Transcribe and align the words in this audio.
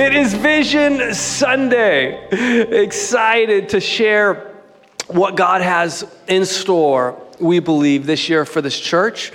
It 0.00 0.14
is 0.14 0.32
Vision 0.32 1.12
Sunday. 1.12 2.26
Excited 2.84 3.68
to 3.68 3.80
share 3.80 4.54
what 5.08 5.36
God 5.36 5.60
has 5.60 6.06
in 6.26 6.46
store, 6.46 7.20
we 7.38 7.58
believe, 7.58 8.06
this 8.06 8.26
year 8.26 8.46
for 8.46 8.62
this 8.62 8.80
church, 8.80 9.28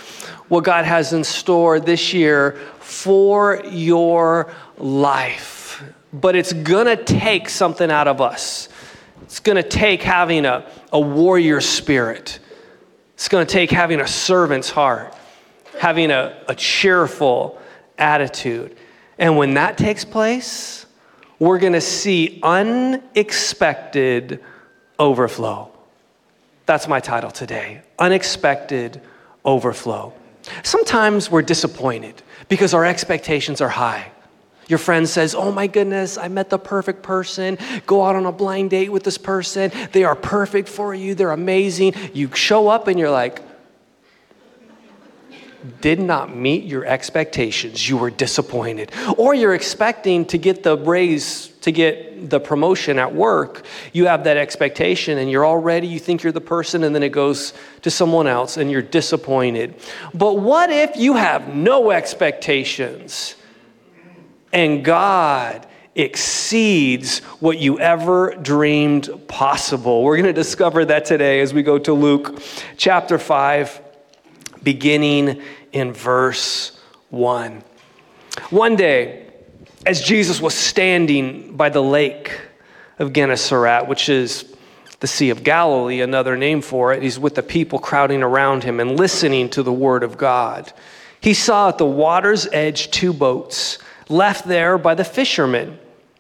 what 0.47 0.63
God 0.63 0.86
has 0.86 1.13
in 1.13 1.23
store 1.23 1.79
this 1.79 2.15
year 2.15 2.54
for 2.79 3.62
your 3.67 4.51
life. 4.79 5.83
But 6.12 6.36
it's 6.36 6.51
gonna 6.51 6.97
take 6.97 7.47
something 7.47 7.92
out 7.92 8.08
of 8.08 8.20
us. 8.20 8.68
It's 9.22 9.40
gonna 9.40 9.62
take 9.62 10.02
having 10.02 10.47
a, 10.47 10.68
a 10.92 11.00
warrior 11.00 11.62
spirit, 11.62 12.40
it's 13.13 13.29
gonna 13.29 13.46
take 13.46 13.70
having 13.70 14.02
a 14.02 14.08
servant's 14.08 14.72
heart, 14.72 15.13
having 15.78 16.09
a, 16.09 16.44
a 16.48 16.55
cheerful 16.55 17.62
attitude. 18.00 18.76
And 19.18 19.38
when 19.38 19.54
that 19.54 19.77
takes 19.77 20.04
place, 20.04 20.86
we're 21.40 21.59
going 21.59 21.73
to 21.73 21.82
see 21.82 22.40
unexpected 22.44 24.44
overflow. 25.00 25.72
That's 26.66 26.88
my 26.88 27.00
title 27.00 27.32
today 27.32 27.82
Unexpected 28.00 29.02
Overflow. 29.44 30.14
Sometimes 30.64 31.30
we're 31.30 31.42
disappointed 31.42 32.22
because 32.50 32.73
our 32.73 32.86
expectations 32.86 33.62
are 33.62 33.70
high. 33.70 34.12
Your 34.68 34.80
friend 34.80 35.08
says, 35.08 35.36
Oh 35.36 35.52
my 35.52 35.68
goodness, 35.68 36.18
I 36.18 36.28
met 36.28 36.50
the 36.50 36.58
perfect 36.58 37.04
person. 37.04 37.58
Go 37.86 38.04
out 38.04 38.16
on 38.16 38.26
a 38.26 38.32
blind 38.32 38.72
date 38.72 38.92
with 38.92 39.04
this 39.04 39.18
person. 39.18 39.72
They 39.92 40.04
are 40.04 40.16
perfect 40.16 40.70
for 40.70 40.94
you. 40.94 41.14
They're 41.14 41.32
amazing. 41.32 41.94
You 42.14 42.34
show 42.34 42.68
up 42.68 42.88
and 42.88 43.00
you're 43.00 43.12
like, 43.12 43.42
did 45.82 46.00
not 46.00 46.36
meet 46.36 46.64
your 46.64 46.86
expectations, 46.86 47.88
you 47.88 47.98
were 47.98 48.10
disappointed. 48.10 48.92
Or 49.18 49.34
you're 49.34 49.56
expecting 49.56 50.26
to 50.26 50.38
get 50.38 50.64
the 50.64 50.78
raise, 50.78 51.48
to 51.62 51.72
get 51.72 52.30
the 52.30 52.40
promotion 52.40 53.00
at 53.00 53.14
work. 53.14 53.66
You 53.94 54.08
have 54.08 54.23
that 54.26 54.38
expectation 54.38 55.17
and 55.17 55.30
you're 55.30 55.45
already, 55.45 55.88
you 55.88 56.00
think 56.00 56.23
you're 56.23 56.31
the 56.31 56.42
person, 56.42 56.84
and 56.84 56.95
then 56.95 57.04
it 57.04 57.09
goes 57.09 57.54
to 57.81 57.92
someone 57.92 58.28
else 58.28 58.58
and 58.58 58.72
you're 58.72 58.81
disappointed. 58.81 59.76
But 60.14 60.39
what 60.39 60.70
if 60.70 60.95
you 60.95 61.16
have 61.16 61.54
no 61.54 61.92
expectations 61.92 63.36
and 64.54 64.84
God 64.84 65.67
exceeds 65.95 67.20
what 67.39 67.58
you 67.59 67.80
ever 67.80 68.36
dreamed 68.36 69.28
possible? 69.28 70.04
We're 70.04 70.17
going 70.17 70.26
to 70.26 70.34
discover 70.34 70.86
that 70.86 71.06
today 71.06 71.39
as 71.42 71.54
we 71.54 71.64
go 71.64 71.78
to 71.80 71.94
Luke 71.94 72.42
chapter 72.78 73.17
5 73.17 73.82
beginning 74.66 75.42
in 75.76 75.92
verse 75.92 76.80
1. 77.09 77.62
One 78.50 78.76
day, 78.78 79.28
as 79.86 80.02
Jesus 80.02 80.42
was 80.42 80.56
standing 80.56 81.56
by 81.56 81.67
the 81.67 81.84
lake 81.84 82.40
of 82.98 83.12
Gennesaret, 83.12 83.86
which 83.88 84.08
is 84.08 84.56
the 85.02 85.08
Sea 85.08 85.32
of 85.32 85.44
Galilee, 85.44 86.00
another 86.00 86.38
name 86.38 86.62
for 86.62 86.94
it, 86.94 87.04
he's 87.04 87.20
with 87.20 87.36
the 87.36 87.44
people 87.44 87.78
crowding 87.78 88.23
around 88.23 88.64
him 88.64 88.80
and 88.80 88.98
listening 88.98 89.50
to 89.50 89.64
the 89.64 89.73
word 89.73 90.02
of 90.02 90.17
God. 90.17 90.72
He 91.20 91.34
saw 91.34 91.67
at 91.67 91.78
the 91.78 91.86
water's 91.86 92.48
edge 92.54 92.89
two 92.89 93.12
boats 93.12 93.78
left 94.08 94.48
there 94.48 94.78
by 94.78 94.95
the 94.95 95.04
fishermen 95.04 95.78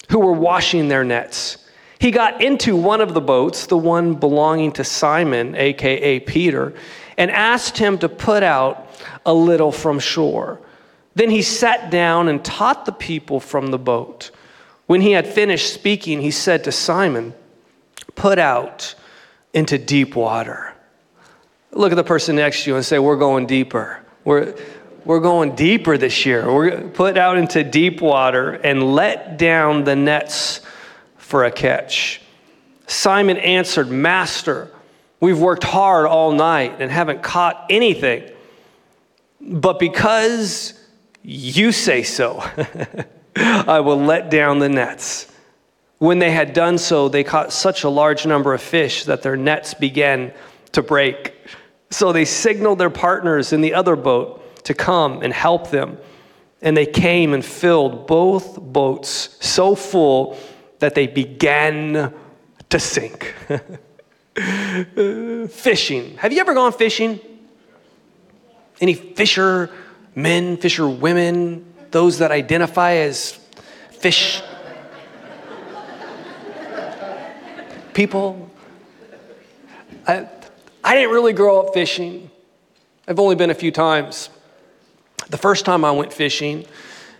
who 0.09 0.19
were 0.19 0.33
washing 0.33 0.89
their 0.89 1.05
nets. 1.05 1.59
He 1.97 2.11
got 2.11 2.41
into 2.41 2.75
one 2.75 2.99
of 2.99 3.13
the 3.13 3.21
boats, 3.21 3.67
the 3.67 3.77
one 3.77 4.15
belonging 4.15 4.73
to 4.73 4.83
Simon, 4.83 5.55
aka 5.55 6.19
Peter, 6.19 6.73
and 7.17 7.31
asked 7.31 7.77
him 7.77 7.97
to 7.99 8.09
put 8.09 8.43
out 8.43 8.84
a 9.25 9.33
little 9.33 9.71
from 9.71 9.99
shore. 9.99 10.59
Then 11.15 11.29
he 11.29 11.41
sat 11.41 11.89
down 11.89 12.27
and 12.27 12.43
taught 12.43 12.85
the 12.85 12.91
people 12.91 13.39
from 13.39 13.67
the 13.67 13.77
boat. 13.77 14.31
When 14.85 15.01
he 15.01 15.11
had 15.11 15.27
finished 15.27 15.73
speaking, 15.73 16.21
he 16.21 16.31
said 16.31 16.63
to 16.65 16.71
Simon, 16.71 17.33
Put 18.15 18.39
out 18.39 18.95
into 19.53 19.77
deep 19.77 20.15
water. 20.15 20.73
Look 21.71 21.91
at 21.91 21.95
the 21.95 22.03
person 22.03 22.37
next 22.37 22.63
to 22.63 22.71
you 22.71 22.75
and 22.75 22.85
say, 22.85 22.99
We're 22.99 23.17
going 23.17 23.45
deeper. 23.45 24.01
We're, 24.23 24.55
we're 25.03 25.19
going 25.19 25.55
deeper 25.55 25.97
this 25.97 26.25
year. 26.25 26.51
We're 26.51 26.89
put 26.89 27.17
out 27.17 27.37
into 27.37 27.63
deep 27.63 28.01
water 28.01 28.53
and 28.53 28.95
let 28.95 29.37
down 29.37 29.83
the 29.83 29.95
nets 29.95 30.61
for 31.17 31.45
a 31.45 31.51
catch. 31.51 32.21
Simon 32.87 33.37
answered, 33.37 33.89
Master, 33.89 34.71
We've 35.19 35.39
worked 35.39 35.63
hard 35.63 36.05
all 36.05 36.33
night 36.33 36.75
and 36.79 36.91
haven't 36.91 37.23
caught 37.23 37.65
anything. 37.69 38.29
But 39.45 39.79
because 39.79 40.73
you 41.21 41.71
say 41.71 42.03
so, 42.03 42.43
I 43.35 43.79
will 43.79 43.99
let 43.99 44.29
down 44.29 44.59
the 44.59 44.69
nets. 44.69 45.31
When 45.99 46.19
they 46.19 46.31
had 46.31 46.53
done 46.53 46.77
so, 46.77 47.09
they 47.09 47.23
caught 47.23 47.53
such 47.53 47.83
a 47.83 47.89
large 47.89 48.25
number 48.25 48.53
of 48.53 48.61
fish 48.61 49.05
that 49.05 49.21
their 49.21 49.37
nets 49.37 49.73
began 49.73 50.33
to 50.73 50.81
break. 50.81 51.33
So 51.89 52.11
they 52.11 52.25
signaled 52.25 52.79
their 52.79 52.89
partners 52.89 53.53
in 53.53 53.61
the 53.61 53.73
other 53.73 53.95
boat 53.95 54.63
to 54.65 54.73
come 54.73 55.21
and 55.21 55.31
help 55.31 55.69
them. 55.69 55.97
And 56.61 56.75
they 56.75 56.85
came 56.85 57.33
and 57.33 57.45
filled 57.45 58.07
both 58.07 58.59
boats 58.59 59.37
so 59.39 59.75
full 59.75 60.37
that 60.79 60.95
they 60.95 61.07
began 61.07 62.13
to 62.69 62.79
sink. 62.79 63.33
fishing. 65.49 66.17
Have 66.17 66.33
you 66.33 66.39
ever 66.39 66.53
gone 66.53 66.73
fishing? 66.73 67.19
Any 68.81 68.93
fisher 68.93 69.69
men, 70.15 70.57
fisher 70.57 70.87
women, 70.87 71.65
those 71.91 72.19
that 72.19 72.31
identify 72.31 72.93
as 72.93 73.31
fish 73.91 74.41
people? 77.93 78.51
I, 80.07 80.27
I 80.83 80.95
didn't 80.95 81.11
really 81.11 81.33
grow 81.33 81.61
up 81.61 81.73
fishing. 81.73 82.29
I've 83.07 83.19
only 83.19 83.35
been 83.35 83.49
a 83.49 83.55
few 83.55 83.71
times. 83.71 84.29
The 85.29 85.37
first 85.37 85.65
time 85.65 85.83
I 85.83 85.91
went 85.91 86.13
fishing 86.13 86.65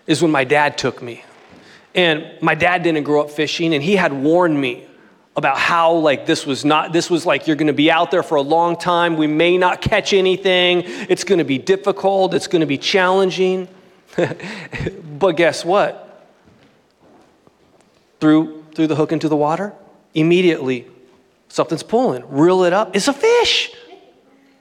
is 0.05 0.21
when 0.21 0.31
my 0.31 0.43
dad 0.43 0.77
took 0.77 1.01
me. 1.01 1.23
And 1.95 2.25
my 2.41 2.55
dad 2.55 2.83
didn't 2.83 3.03
grow 3.03 3.21
up 3.21 3.31
fishing, 3.31 3.73
and 3.73 3.81
he 3.81 3.95
had 3.95 4.11
warned 4.11 4.59
me 4.59 4.85
about 5.35 5.57
how 5.57 5.93
like 5.93 6.25
this 6.25 6.45
was 6.45 6.63
not 6.63 6.93
this 6.93 7.09
was 7.09 7.25
like 7.25 7.45
you're 7.45 7.57
going 7.57 7.67
to 7.67 7.73
be 7.73 7.91
out 7.91 8.09
there 8.11 8.23
for 8.23 8.35
a 8.35 8.41
long 8.41 8.77
time. 8.77 9.17
We 9.17 9.27
may 9.27 9.57
not 9.57 9.81
catch 9.81 10.13
anything. 10.13 10.83
It's 10.85 11.23
going 11.23 11.39
to 11.39 11.45
be 11.45 11.57
difficult. 11.57 12.33
It's 12.33 12.47
going 12.47 12.61
to 12.61 12.65
be 12.65 12.77
challenging. 12.77 13.67
But 15.17 15.37
guess 15.37 15.63
what? 15.63 16.27
Through 18.19 18.65
through 18.75 18.87
the 18.87 18.95
hook 18.95 19.13
into 19.13 19.29
the 19.29 19.35
water 19.35 19.73
immediately 20.13 20.85
something's 21.47 21.83
pulling. 21.83 22.23
Reel 22.29 22.65
it 22.65 22.73
up. 22.73 22.93
It's 22.95 23.07
a 23.07 23.13
fish. 23.13 23.71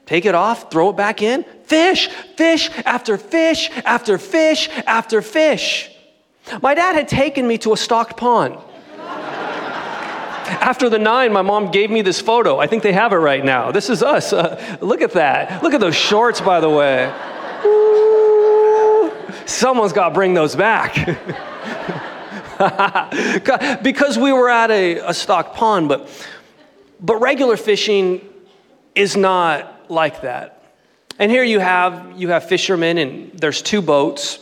Take 0.07 0.27
it 0.27 0.35
off. 0.37 0.71
Throw 0.71 0.91
it 0.91 0.97
back 0.97 1.23
in. 1.23 1.45
Fish 1.65 2.09
fish 2.37 2.71
after 2.85 3.19
fish 3.19 3.69
after 3.85 4.17
fish 4.17 4.69
after 4.87 5.21
fish. 5.21 5.91
My 6.63 6.75
dad 6.75 6.95
had 6.95 7.09
taken 7.09 7.49
me 7.49 7.59
to 7.59 7.73
a 7.73 7.77
stocked 7.77 8.17
pond 8.17 8.57
after 10.47 10.89
the 10.89 10.99
nine, 10.99 11.33
my 11.33 11.43
mom 11.43 11.71
gave 11.71 11.91
me 11.91 12.03
this 12.03 12.21
photo. 12.21 12.59
I 12.59 12.67
think 12.67 12.83
they 12.83 12.93
have 12.93 13.13
it 13.13 13.17
right 13.17 13.45
now. 13.45 13.71
This 13.71 13.89
is 13.91 14.03
us. 14.03 14.33
Uh, 14.33 14.79
look 14.81 15.01
at 15.01 15.13
that. 15.13 15.63
Look 15.63 15.75
at 15.75 15.81
those 15.81 15.97
shorts, 15.97 16.41
by 16.41 16.61
the 16.61 16.71
way. 16.71 17.13
Ooh. 17.65 19.13
Someone's 19.47 19.93
got 19.93 20.11
to 20.11 20.15
bring 20.15 20.35
those 20.35 20.57
back. 20.57 20.95
because 23.83 24.19
we 24.19 24.33
were 24.33 24.49
at 24.49 24.71
a, 24.71 25.09
a 25.09 25.15
stock 25.15 25.55
pond, 25.55 25.89
but, 25.89 26.09
but 27.01 27.21
regular 27.21 27.57
fishing 27.57 28.21
is 28.95 29.17
not 29.17 29.91
like 29.91 30.23
that. 30.23 30.63
And 31.19 31.31
here 31.31 31.45
you 31.45 31.61
have, 31.61 32.15
you 32.17 32.29
have 32.29 32.49
fishermen, 32.49 32.99
and 32.99 33.33
there's 33.39 33.63
two 33.63 33.83
boats, 33.83 34.39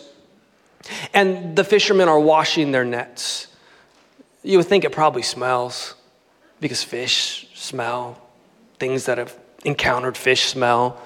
and 1.12 1.54
the 1.56 1.64
fishermen 1.64 2.08
are 2.08 2.20
washing 2.20 2.72
their 2.72 2.84
nets. 2.84 3.48
You 4.42 4.58
would 4.58 4.66
think 4.66 4.84
it 4.84 4.92
probably 4.92 5.22
smells 5.22 5.94
because 6.62 6.82
fish 6.82 7.48
smell, 7.54 8.16
things 8.78 9.04
that 9.06 9.18
have 9.18 9.36
encountered 9.64 10.16
fish 10.16 10.44
smell. 10.44 10.98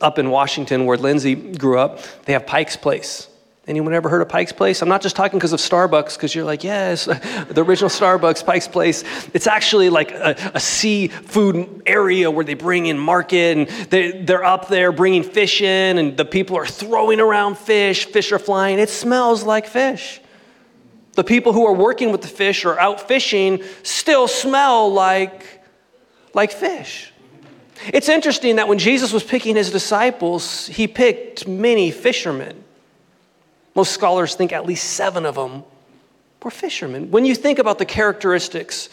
Up 0.00 0.18
in 0.18 0.30
Washington, 0.30 0.86
where 0.86 0.96
Lindsay 0.96 1.36
grew 1.36 1.78
up, 1.78 2.00
they 2.24 2.32
have 2.32 2.46
Pike's 2.46 2.76
Place. 2.76 3.28
Anyone 3.66 3.94
ever 3.94 4.08
heard 4.08 4.20
of 4.20 4.28
Pike's 4.28 4.52
Place? 4.52 4.82
I'm 4.82 4.88
not 4.88 5.00
just 5.00 5.14
talking 5.14 5.38
because 5.38 5.52
of 5.52 5.60
Starbucks, 5.60 6.16
because 6.16 6.34
you're 6.34 6.44
like, 6.44 6.64
yes, 6.64 7.04
the 7.48 7.64
original 7.64 7.88
Starbucks, 7.88 8.44
Pike's 8.44 8.66
Place. 8.66 9.04
It's 9.32 9.46
actually 9.46 9.90
like 9.90 10.10
a, 10.10 10.34
a 10.54 10.60
seafood 10.60 11.82
area 11.86 12.30
where 12.30 12.44
they 12.44 12.54
bring 12.54 12.86
in 12.86 12.98
market 12.98 13.56
and 13.56 13.68
they, 13.90 14.22
they're 14.22 14.44
up 14.44 14.68
there 14.68 14.90
bringing 14.90 15.22
fish 15.22 15.62
in, 15.62 15.98
and 15.98 16.16
the 16.16 16.24
people 16.24 16.56
are 16.56 16.66
throwing 16.66 17.20
around 17.20 17.56
fish. 17.56 18.06
Fish 18.06 18.32
are 18.32 18.40
flying. 18.40 18.80
It 18.80 18.90
smells 18.90 19.44
like 19.44 19.66
fish. 19.66 20.20
The 21.14 21.24
people 21.24 21.52
who 21.52 21.64
are 21.66 21.72
working 21.72 22.10
with 22.10 22.22
the 22.22 22.28
fish 22.28 22.64
or 22.64 22.78
out 22.78 23.06
fishing 23.06 23.62
still 23.82 24.26
smell 24.28 24.92
like, 24.92 25.62
like 26.34 26.50
fish. 26.50 27.12
It's 27.92 28.08
interesting 28.08 28.56
that 28.56 28.68
when 28.68 28.78
Jesus 28.78 29.12
was 29.12 29.22
picking 29.22 29.56
his 29.56 29.70
disciples, 29.70 30.66
he 30.66 30.86
picked 30.88 31.46
many 31.46 31.90
fishermen. 31.90 32.64
Most 33.74 33.92
scholars 33.92 34.34
think 34.34 34.52
at 34.52 34.66
least 34.66 34.94
seven 34.94 35.26
of 35.26 35.34
them 35.34 35.64
We're 36.42 36.50
fishermen. 36.50 37.10
When 37.10 37.24
you 37.24 37.34
think 37.34 37.58
about 37.58 37.78
the 37.78 37.86
characteristics 37.86 38.90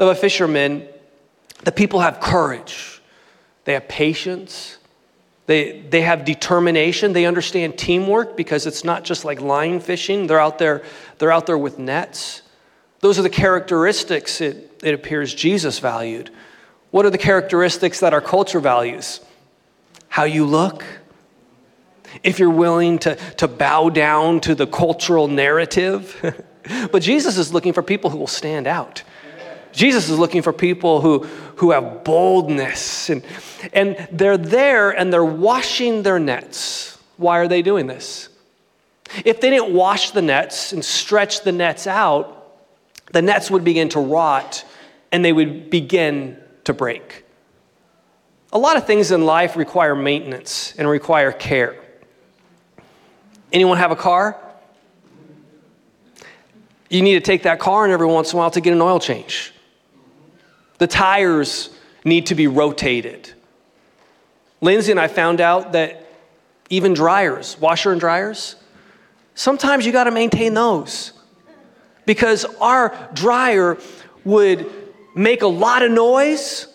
of 0.00 0.08
a 0.08 0.14
fisherman, 0.14 0.88
the 1.62 1.72
people 1.72 2.00
have 2.00 2.18
courage, 2.18 3.00
they 3.64 3.74
have 3.74 3.86
patience, 3.88 4.77
they, 5.48 5.80
they 5.80 6.02
have 6.02 6.26
determination. 6.26 7.14
They 7.14 7.24
understand 7.24 7.78
teamwork 7.78 8.36
because 8.36 8.66
it's 8.66 8.84
not 8.84 9.02
just 9.02 9.24
like 9.24 9.40
line 9.40 9.80
fishing. 9.80 10.26
They're 10.26 10.38
out 10.38 10.58
there, 10.58 10.82
they're 11.16 11.32
out 11.32 11.46
there 11.46 11.56
with 11.56 11.78
nets. 11.78 12.42
Those 13.00 13.18
are 13.18 13.22
the 13.22 13.30
characteristics 13.30 14.42
it, 14.42 14.78
it 14.84 14.92
appears 14.92 15.32
Jesus 15.32 15.78
valued. 15.78 16.30
What 16.90 17.06
are 17.06 17.10
the 17.10 17.16
characteristics 17.16 18.00
that 18.00 18.12
our 18.12 18.20
culture 18.20 18.60
values? 18.60 19.22
How 20.08 20.24
you 20.24 20.44
look. 20.44 20.84
If 22.22 22.38
you're 22.38 22.50
willing 22.50 22.98
to, 23.00 23.14
to 23.36 23.48
bow 23.48 23.88
down 23.88 24.40
to 24.40 24.54
the 24.54 24.66
cultural 24.66 25.28
narrative. 25.28 26.44
but 26.92 27.00
Jesus 27.00 27.38
is 27.38 27.54
looking 27.54 27.72
for 27.72 27.82
people 27.82 28.10
who 28.10 28.18
will 28.18 28.26
stand 28.26 28.66
out. 28.66 29.02
Jesus 29.72 30.08
is 30.08 30.18
looking 30.18 30.42
for 30.42 30.52
people 30.52 31.00
who, 31.00 31.20
who 31.56 31.70
have 31.70 32.04
boldness. 32.04 33.10
And, 33.10 33.22
and 33.72 34.08
they're 34.12 34.36
there 34.36 34.90
and 34.90 35.12
they're 35.12 35.24
washing 35.24 36.02
their 36.02 36.18
nets. 36.18 36.98
Why 37.16 37.38
are 37.38 37.48
they 37.48 37.62
doing 37.62 37.86
this? 37.86 38.28
If 39.24 39.40
they 39.40 39.50
didn't 39.50 39.72
wash 39.72 40.10
the 40.10 40.22
nets 40.22 40.72
and 40.72 40.84
stretch 40.84 41.42
the 41.42 41.52
nets 41.52 41.86
out, 41.86 42.34
the 43.12 43.22
nets 43.22 43.50
would 43.50 43.64
begin 43.64 43.88
to 43.90 44.00
rot 44.00 44.64
and 45.10 45.24
they 45.24 45.32
would 45.32 45.70
begin 45.70 46.36
to 46.64 46.74
break. 46.74 47.24
A 48.52 48.58
lot 48.58 48.76
of 48.76 48.86
things 48.86 49.10
in 49.10 49.24
life 49.24 49.56
require 49.56 49.94
maintenance 49.94 50.74
and 50.78 50.88
require 50.88 51.32
care. 51.32 51.76
Anyone 53.52 53.78
have 53.78 53.90
a 53.90 53.96
car? 53.96 54.38
You 56.90 57.02
need 57.02 57.14
to 57.14 57.20
take 57.20 57.42
that 57.42 57.58
car 57.58 57.84
and 57.84 57.92
every 57.92 58.06
once 58.06 58.32
in 58.32 58.36
a 58.36 58.40
while 58.40 58.50
to 58.50 58.60
get 58.60 58.72
an 58.72 58.80
oil 58.80 59.00
change. 59.00 59.52
The 60.78 60.86
tires 60.86 61.70
need 62.04 62.26
to 62.26 62.34
be 62.34 62.46
rotated. 62.46 63.32
Lindsay 64.60 64.90
and 64.90 65.00
I 65.00 65.08
found 65.08 65.40
out 65.40 65.72
that 65.72 66.04
even 66.70 66.94
dryers, 66.94 67.58
washer 67.60 67.92
and 67.92 68.00
dryers, 68.00 68.56
sometimes 69.34 69.86
you 69.86 69.92
got 69.92 70.04
to 70.04 70.10
maintain 70.10 70.54
those 70.54 71.12
because 72.06 72.44
our 72.60 73.10
dryer 73.12 73.78
would 74.24 74.70
make 75.14 75.42
a 75.42 75.46
lot 75.46 75.82
of 75.82 75.90
noise, 75.90 76.66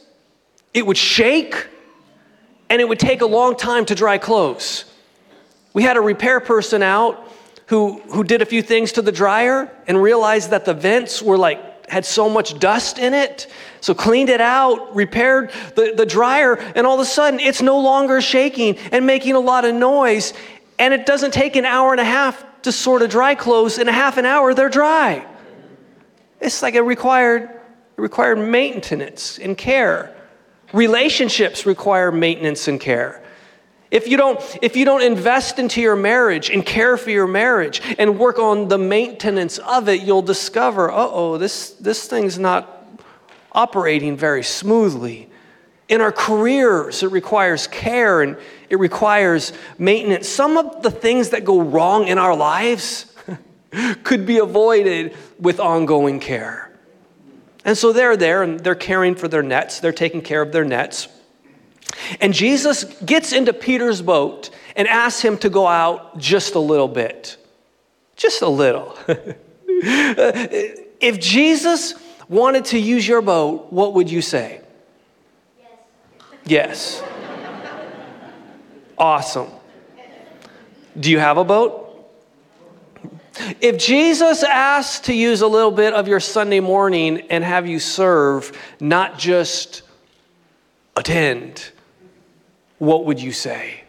it 0.74 0.86
would 0.86 0.98
shake, 0.98 1.68
and 2.70 2.82
it 2.82 2.88
would 2.88 3.00
take 3.00 3.22
a 3.22 3.26
long 3.26 3.56
time 3.56 3.86
to 3.86 3.96
dry 3.96 4.18
clothes. 4.18 4.86
We 5.74 5.84
had 5.84 5.98
a 5.98 6.02
repair 6.02 6.40
person 6.40 6.84
out 6.84 7.32
who, 7.68 8.00
who 8.12 8.24
did 8.24 8.42
a 8.42 8.46
few 8.46 8.62
things 8.62 8.92
to 8.94 9.02
the 9.02 9.12
dryer 9.12 9.72
and 9.88 10.02
realized 10.02 10.52
that 10.52 10.66
the 10.66 10.74
vents 10.74 11.22
were 11.22 11.38
like 11.38 11.60
had 11.94 12.06
so 12.06 12.28
much 12.28 12.60
dust 12.60 12.98
in 12.98 13.14
it. 13.14 13.48
So 13.80 13.94
cleaned 13.94 14.30
it 14.30 14.42
out, 14.42 14.96
repaired 14.96 15.52
the, 15.76 15.94
the 15.96 16.06
dryer, 16.06 16.56
and 16.76 16.88
all 16.88 16.96
of 16.96 17.00
a 17.00 17.06
sudden 17.06 17.40
it's 17.40 17.62
no 17.62 17.80
longer 17.80 18.20
shaking 18.20 18.78
and 18.92 19.06
making 19.06 19.36
a 19.36 19.40
lot 19.40 19.64
of 19.64 19.76
noise. 19.76 20.34
And 20.80 20.94
it 20.94 21.06
doesn't 21.06 21.34
take 21.34 21.56
an 21.56 21.66
hour 21.66 21.92
and 21.92 22.02
a 22.02 22.06
half 22.06 22.44
to 22.64 22.72
sort 22.72 23.04
of 23.04 23.10
dry 23.10 23.36
clothes. 23.36 23.78
In 23.78 23.88
a 23.88 23.92
half 23.92 24.18
an 24.18 24.26
hour, 24.26 24.54
they're 24.54 24.70
dry. 24.70 25.26
It's 26.42 26.62
like 26.62 26.74
it 26.74 26.82
required, 26.82 27.50
required 27.96 28.38
maintenance 28.38 29.38
and 29.38 29.58
care. 29.58 30.16
Relationships 30.74 31.66
require 31.66 32.12
maintenance 32.12 32.68
and 32.68 32.82
care. 32.82 33.23
If 33.94 34.08
you 34.08 34.18
don't, 34.18 34.42
if 34.64 34.76
you 34.76 34.86
don't 34.86 35.04
invest 35.04 35.60
into 35.60 35.80
your 35.80 35.96
marriage 35.96 36.50
and 36.50 36.66
care 36.66 36.98
for 36.98 37.12
your 37.12 37.28
marriage 37.28 37.80
and 38.00 38.18
work 38.18 38.40
on 38.40 38.68
the 38.68 38.80
maintenance 38.80 39.60
of 39.60 39.88
it, 39.88 40.02
you'll 40.02 40.24
discover, 40.24 40.90
uh 40.90 40.96
oh, 40.98 41.38
this, 41.38 41.70
this 41.74 42.08
thing's 42.08 42.40
not 42.40 42.88
operating 43.52 44.18
very 44.18 44.42
smoothly. 44.42 45.30
In 45.90 46.02
our 46.02 46.12
careers, 46.12 47.04
it 47.04 47.12
requires 47.12 47.68
care 47.68 48.24
and 48.24 48.36
it 48.68 48.80
requires 48.80 49.54
maintenance. 49.78 50.28
Some 50.28 50.58
of 50.58 50.82
the 50.82 50.90
things 50.90 51.30
that 51.30 51.46
go 51.46 51.62
wrong 51.62 52.08
in 52.08 52.18
our 52.18 52.36
lives 52.36 53.14
could 54.04 54.26
be 54.26 54.40
avoided 54.40 55.16
with 55.38 55.60
ongoing 55.60 56.20
care. 56.20 56.72
And 57.64 57.78
so 57.78 57.94
they're 57.94 58.18
there 58.18 58.42
and 58.42 58.60
they're 58.60 58.74
caring 58.74 59.14
for 59.14 59.28
their 59.28 59.44
nets, 59.44 59.82
they're 59.82 59.92
taking 59.92 60.24
care 60.24 60.42
of 60.42 60.52
their 60.52 60.66
nets. 60.66 61.10
And 62.20 62.34
Jesus 62.34 62.84
gets 63.06 63.34
into 63.34 63.54
Peter's 63.54 64.02
boat 64.02 64.50
and 64.76 64.88
asks 64.88 65.22
him 65.22 65.38
to 65.40 65.50
go 65.50 65.68
out 65.68 66.18
just 66.18 66.56
a 66.56 66.60
little 66.60 66.88
bit. 66.88 67.38
Just 68.16 68.42
a 68.42 68.48
little. 68.48 68.98
if 69.68 71.20
Jesus 71.20 71.94
wanted 72.30 72.66
to 72.66 72.80
use 72.80 73.08
your 73.08 73.22
boat, 73.22 73.72
what 73.72 73.94
would 73.94 74.10
you 74.10 74.22
say? 74.22 74.62
Yes. 76.46 77.02
yes. 77.02 77.04
awesome. 78.98 79.50
Do 81.00 81.10
you 81.10 81.20
have 81.20 81.38
a 81.38 81.44
boat? 81.44 81.84
If 83.60 83.78
Jesus 83.78 84.44
asked 84.44 85.06
to 85.06 85.14
use 85.14 85.42
a 85.42 85.48
little 85.48 85.72
bit 85.72 85.94
of 85.94 86.08
your 86.08 86.20
Sunday 86.20 86.60
morning 86.60 87.22
and 87.32 87.44
have 87.44 87.68
you 87.68 87.80
serve, 87.80 88.56
not 88.80 89.18
just 89.18 89.82
attend, 90.96 91.72
what 92.80 93.06
would 93.06 93.22
you 93.22 93.32
say? 93.32 93.84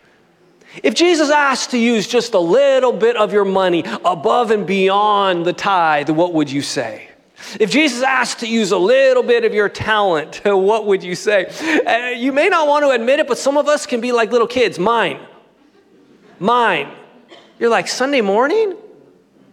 If 0.83 0.95
Jesus 0.95 1.31
asked 1.31 1.71
to 1.71 1.79
use 1.79 2.09
just 2.09 2.35
a 2.35 2.39
little 2.39 2.93
bit 2.93 3.17
of 3.17 3.33
your 3.33 3.45
money 3.45 3.85
above 4.05 4.51
and 4.51 4.67
beyond 4.67 5.47
the 5.47 5.53
tithe, 5.53 6.11
what 6.11 6.35
would 6.35 6.51
you 6.51 6.63
say? 6.63 7.09
If 7.61 7.71
Jesus 7.71 8.03
asked 8.03 8.41
to 8.41 8.49
use 8.49 8.73
a 8.73 8.79
little 8.79 9.23
bit 9.23 9.45
of 9.45 9.55
your 9.55 9.69
talent, 9.69 10.41
what 10.45 10.87
would 10.87 11.03
you 11.03 11.15
say? 11.15 11.47
Uh, 11.87 12.11
you 12.11 12.33
may 12.33 12.49
not 12.49 12.67
want 12.67 12.85
to 12.85 12.91
admit 12.91 13.21
it, 13.21 13.29
but 13.29 13.39
some 13.39 13.57
of 13.57 13.69
us 13.69 13.87
can 13.87 14.01
be 14.01 14.13
like 14.13 14.33
little 14.33 14.47
kids. 14.47 14.79
Mine. 14.79 15.21
Mine. 16.39 16.91
You're 17.59 17.71
like, 17.71 17.87
Sunday 17.87 18.21
morning? 18.21 18.75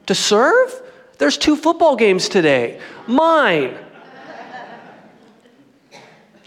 To 0.07 0.15
serve? 0.15 0.81
There's 1.19 1.37
two 1.37 1.55
football 1.55 1.95
games 1.95 2.29
today. 2.29 2.81
Mine 3.05 3.77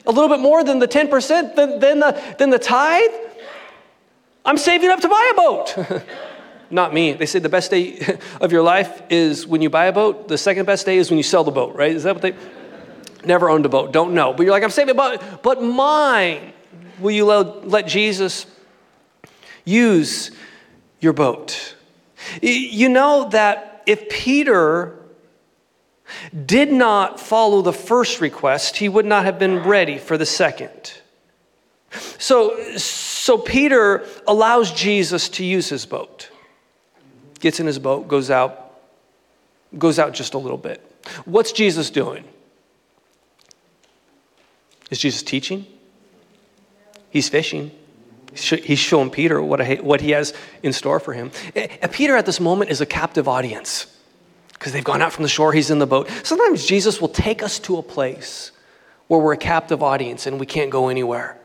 a 0.06 0.12
little 0.12 0.29
bit 0.29 0.41
more 0.41 0.62
than 0.65 0.79
the 0.79 0.89
10% 0.89 1.55
than, 1.55 1.81
than, 1.81 2.01
the, 2.01 2.23
than 2.39 2.51
the 2.51 2.59
tithe, 2.59 3.11
I'm 4.45 4.59
saving 4.59 4.91
up 4.91 5.01
to 5.01 5.09
buy 5.09 5.31
a 5.33 5.37
boat. 5.37 6.05
Not 6.71 6.93
me. 6.93 7.12
They 7.12 7.27
say 7.27 7.39
the 7.39 7.49
best 7.49 7.71
day 7.71 8.19
of 8.41 8.53
your 8.53 8.62
life 8.62 9.03
is 9.11 9.47
when 9.47 9.62
you 9.62 9.71
buy 9.71 9.87
a 9.87 9.93
boat. 9.93 10.29
The 10.29 10.39
second 10.39 10.67
best 10.67 10.85
day 10.87 10.99
is 10.99 11.11
when 11.11 11.19
you 11.19 11.23
sell 11.23 11.45
the 11.45 11.51
boat, 11.51 11.75
right? 11.77 11.93
Is 11.93 12.03
that 12.03 12.15
what 12.15 12.23
they? 12.23 12.35
Never 13.25 13.49
owned 13.49 13.65
a 13.65 13.70
boat, 13.70 13.93
don't 13.93 14.13
know. 14.13 14.34
But 14.34 14.43
you're 14.43 14.53
like, 14.53 14.63
I'm 14.63 14.70
saving 14.70 14.91
a 14.91 14.94
boat, 14.94 15.23
but 15.43 15.63
mine. 15.63 16.53
Will 16.99 17.11
you 17.11 17.25
let, 17.25 17.67
let 17.67 17.87
Jesus 17.87 18.46
use 19.65 20.31
your 21.01 21.13
boat? 21.13 21.75
You 22.43 22.89
know 22.89 23.29
that 23.31 23.82
if 23.87 24.08
Peter 24.08 24.99
did 26.47 26.73
not 26.73 27.21
follow 27.21 27.63
the 27.63 27.73
first 27.73 28.21
request, 28.21 28.77
he 28.77 28.89
would 28.89 29.06
not 29.06 29.25
have 29.25 29.39
been 29.39 29.63
ready 29.63 29.99
for 29.99 30.19
the 30.19 30.27
second. 30.27 30.94
So, 32.19 32.77
so 32.77 33.39
Peter 33.39 34.06
allows 34.27 34.73
Jesus 34.73 35.29
to 35.31 35.44
use 35.44 35.69
his 35.69 35.87
boat. 35.87 36.31
Gets 37.41 37.61
in 37.61 37.67
his 37.67 37.79
boat, 37.79 38.09
goes 38.09 38.31
out, 38.31 38.79
goes 39.77 39.99
out 39.99 40.13
just 40.13 40.35
a 40.35 40.39
little 40.39 40.59
bit. 40.59 40.81
What's 41.25 41.53
Jesus 41.53 41.91
doing? 41.91 42.25
Is 44.91 44.99
Jesus 44.99 45.23
teaching? 45.23 45.67
He's 47.11 47.29
fishing. 47.29 47.71
He's 48.35 48.79
showing 48.81 49.11
Peter 49.11 49.41
what, 49.41 49.65
what 49.85 50.01
he 50.01 50.11
has 50.11 50.35
in 50.63 50.73
store 50.73 50.99
for 50.99 51.13
him. 51.13 51.31
And 51.55 51.93
Peter 51.93 52.17
at 52.17 52.27
this 52.27 52.41
moment 52.41 52.71
is 52.71 52.81
a 52.81 52.87
captive 52.87 53.29
audience 53.29 53.94
because 54.55 54.73
they've 54.73 54.82
gone 54.82 55.03
out 55.03 55.13
from 55.13 55.23
the 55.23 55.29
shore, 55.29 55.53
he's 55.53 55.70
in 55.70 55.79
the 55.79 55.87
boat. 55.87 56.08
Sometimes 56.23 56.65
Jesus 56.65 57.01
will 57.01 57.08
take 57.08 57.43
us 57.43 57.58
to 57.61 57.77
a 57.77 57.82
place 57.82 58.51
where 59.08 59.20
we're 59.20 59.34
a 59.34 59.37
captive 59.37 59.82
audience 59.82 60.27
and 60.27 60.41
we 60.41 60.46
can't 60.46 60.70
go 60.70 60.89
anywhere. 60.89 61.39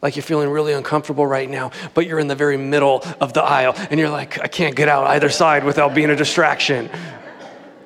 Like 0.00 0.16
you're 0.16 0.22
feeling 0.22 0.50
really 0.50 0.74
uncomfortable 0.74 1.26
right 1.26 1.48
now, 1.48 1.72
but 1.94 2.06
you're 2.06 2.18
in 2.18 2.28
the 2.28 2.34
very 2.34 2.56
middle 2.56 3.02
of 3.20 3.32
the 3.32 3.42
aisle 3.42 3.74
and 3.90 3.98
you're 3.98 4.10
like, 4.10 4.38
I 4.38 4.46
can't 4.46 4.76
get 4.76 4.88
out 4.88 5.06
either 5.08 5.30
side 5.30 5.64
without 5.64 5.94
being 5.94 6.10
a 6.10 6.16
distraction. 6.16 6.90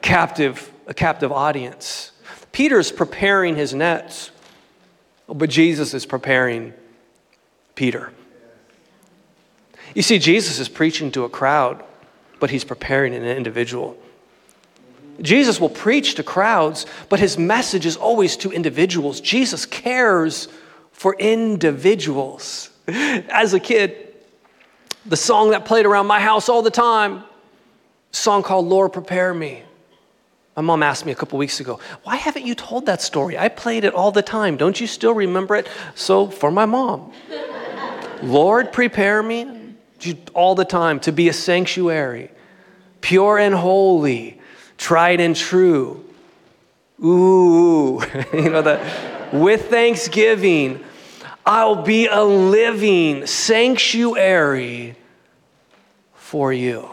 captive, 0.03 0.73
a 0.87 0.95
captive 0.95 1.33
audience. 1.33 2.13
Peter's 2.53 2.91
preparing 2.91 3.57
his 3.57 3.75
nets, 3.75 4.31
but 5.29 5.51
Jesus 5.51 5.95
is 5.95 6.07
preparing 6.07 6.73
Peter. 7.75 8.13
You 9.95 10.03
see, 10.03 10.19
Jesus 10.19 10.59
is 10.59 10.69
preaching 10.69 11.11
to 11.13 11.25
a 11.25 11.29
crowd, 11.29 11.85
but 12.41 12.51
he's 12.51 12.65
preparing 12.65 13.15
an 13.15 13.25
individual. 13.25 13.97
Jesus 15.21 15.61
will 15.61 15.69
preach 15.69 16.15
to 16.15 16.23
crowds, 16.23 16.87
but 17.09 17.19
his 17.19 17.39
message 17.39 17.87
is 17.87 17.97
always 17.97 18.37
to 18.39 18.53
individuals. 18.53 19.21
Jesus 19.21 19.67
cares 19.67 20.49
for 20.93 21.15
individuals. 21.19 22.71
As 22.89 23.55
a 23.55 23.61
kid, 23.61 24.15
the 25.07 25.17
song 25.17 25.51
that 25.51 25.65
played 25.65 25.87
around 25.87 26.07
my 26.07 26.21
house 26.21 26.49
all 26.49 26.63
the 26.63 26.71
time, 26.71 27.25
song 28.13 28.43
called 28.43 28.67
Lord 28.67 28.93
Prepare 28.93 29.35
Me. 29.35 29.63
My 30.57 30.63
mom 30.63 30.83
asked 30.83 31.07
me 31.07 31.13
a 31.13 31.15
couple 31.15 31.39
weeks 31.39 31.61
ago, 31.61 31.79
why 32.03 32.17
haven't 32.17 32.45
you 32.45 32.55
told 32.55 32.87
that 32.87 33.01
story? 33.01 33.39
I 33.39 33.49
played 33.49 33.85
it 33.85 33.95
all 33.95 34.11
the 34.11 34.23
time. 34.23 34.57
Don't 34.57 34.81
you 34.81 34.89
still 34.89 35.15
remember 35.15 35.55
it? 35.55 35.69
So, 35.95 36.27
for 36.29 36.51
my 36.51 36.67
mom, 36.67 37.13
Lord, 38.23 38.73
prepare 38.73 39.23
me 39.23 39.77
all 40.35 40.55
the 40.55 40.65
time 40.65 40.99
to 41.01 41.13
be 41.13 41.29
a 41.29 41.33
sanctuary, 41.33 42.31
pure 43.01 43.39
and 43.39 43.55
holy, 43.55 44.38
tried 44.79 45.21
and 45.21 45.37
true. 45.37 46.05
Ooh, 47.05 48.01
you 48.33 48.51
know, 48.51 48.63
the, 48.63 48.81
with 49.33 49.69
thanksgiving, 49.69 50.83
I'll 51.45 51.83
be 51.83 52.07
a 52.07 52.23
living 52.23 53.27
sanctuary 53.27 54.97
for 56.15 56.53
you. 56.53 56.89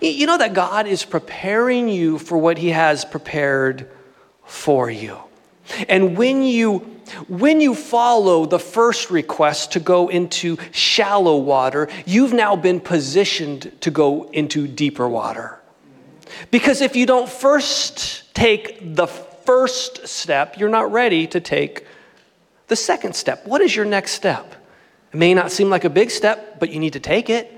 You 0.00 0.26
know 0.26 0.38
that 0.38 0.54
God 0.54 0.86
is 0.86 1.04
preparing 1.04 1.88
you 1.88 2.18
for 2.18 2.38
what 2.38 2.58
He 2.58 2.70
has 2.70 3.04
prepared 3.04 3.90
for 4.44 4.90
you. 4.90 5.18
And 5.88 6.16
when 6.16 6.42
you, 6.42 6.78
when 7.28 7.60
you 7.60 7.74
follow 7.74 8.46
the 8.46 8.58
first 8.58 9.10
request 9.10 9.72
to 9.72 9.80
go 9.80 10.08
into 10.08 10.56
shallow 10.70 11.36
water, 11.36 11.88
you've 12.06 12.32
now 12.32 12.56
been 12.56 12.80
positioned 12.80 13.72
to 13.80 13.90
go 13.90 14.24
into 14.30 14.68
deeper 14.68 15.08
water. 15.08 15.61
Because 16.50 16.80
if 16.80 16.96
you 16.96 17.06
don't 17.06 17.28
first 17.28 18.34
take 18.34 18.94
the 18.94 19.06
first 19.06 20.06
step, 20.06 20.58
you're 20.58 20.68
not 20.68 20.92
ready 20.92 21.26
to 21.28 21.40
take 21.40 21.86
the 22.68 22.76
second 22.76 23.14
step. 23.14 23.46
What 23.46 23.60
is 23.60 23.74
your 23.74 23.84
next 23.84 24.12
step? 24.12 24.54
It 25.12 25.16
may 25.16 25.34
not 25.34 25.50
seem 25.50 25.68
like 25.68 25.84
a 25.84 25.90
big 25.90 26.10
step, 26.10 26.58
but 26.58 26.70
you 26.70 26.80
need 26.80 26.94
to 26.94 27.00
take 27.00 27.28
it. 27.28 27.52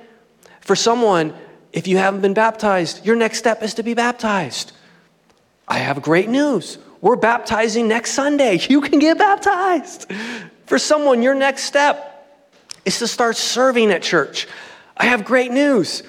For 0.61 0.75
someone, 0.75 1.35
if 1.73 1.87
you 1.87 1.99
haven't 1.99 2.21
been 2.21 2.35
baptized, 2.35 3.05
your 3.05 3.17
next 3.17 3.39
step 3.39 3.63
is 3.63 3.75
to 3.75 3.83
be 3.83 3.95
baptized. 3.95 4.73
I 5.69 5.79
have 5.79 6.03
great 6.03 6.29
news. 6.29 6.79
We're 7.01 7.17
baptizing 7.17 7.89
next 7.89 8.13
Sunday. 8.13 8.59
You 8.69 8.81
can 8.81 8.99
get 8.99 9.19
baptized. 9.19 10.11
For 10.67 10.79
someone, 10.79 11.23
your 11.23 11.35
next 11.35 11.65
step 11.65 12.11
is 12.85 12.99
to 12.99 13.07
start 13.07 13.37
serving 13.37 13.91
at 13.91 14.03
church. 14.03 14.47
I 14.97 15.07
have 15.07 15.25
great 15.25 15.51
news. 15.51 16.03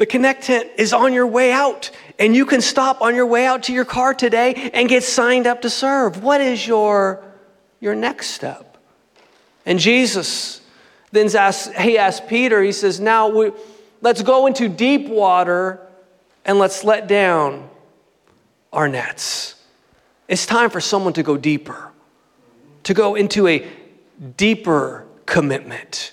The 0.00 0.06
Connect 0.06 0.44
tent 0.44 0.70
is 0.78 0.94
on 0.94 1.12
your 1.12 1.26
way 1.26 1.52
out, 1.52 1.90
and 2.18 2.34
you 2.34 2.46
can 2.46 2.62
stop 2.62 3.02
on 3.02 3.14
your 3.14 3.26
way 3.26 3.44
out 3.44 3.64
to 3.64 3.74
your 3.74 3.84
car 3.84 4.14
today 4.14 4.70
and 4.72 4.88
get 4.88 5.04
signed 5.04 5.46
up 5.46 5.60
to 5.60 5.68
serve. 5.68 6.22
What 6.22 6.40
is 6.40 6.66
your, 6.66 7.22
your 7.80 7.94
next 7.94 8.28
step? 8.28 8.78
And 9.66 9.78
Jesus 9.78 10.62
then 11.12 11.28
asks, 11.36 11.70
he 11.78 11.98
asks 11.98 12.24
Peter, 12.26 12.62
he 12.62 12.72
says, 12.72 12.98
Now 12.98 13.28
we, 13.28 13.52
Let's 14.00 14.22
go 14.22 14.46
into 14.46 14.70
deep 14.70 15.06
water 15.06 15.86
and 16.46 16.58
let's 16.58 16.82
let 16.82 17.06
down 17.06 17.68
our 18.72 18.88
nets. 18.88 19.54
It's 20.28 20.46
time 20.46 20.70
for 20.70 20.80
someone 20.80 21.12
to 21.12 21.22
go 21.22 21.36
deeper, 21.36 21.92
to 22.84 22.94
go 22.94 23.16
into 23.16 23.46
a 23.46 23.68
deeper 24.38 25.06
commitment, 25.26 26.12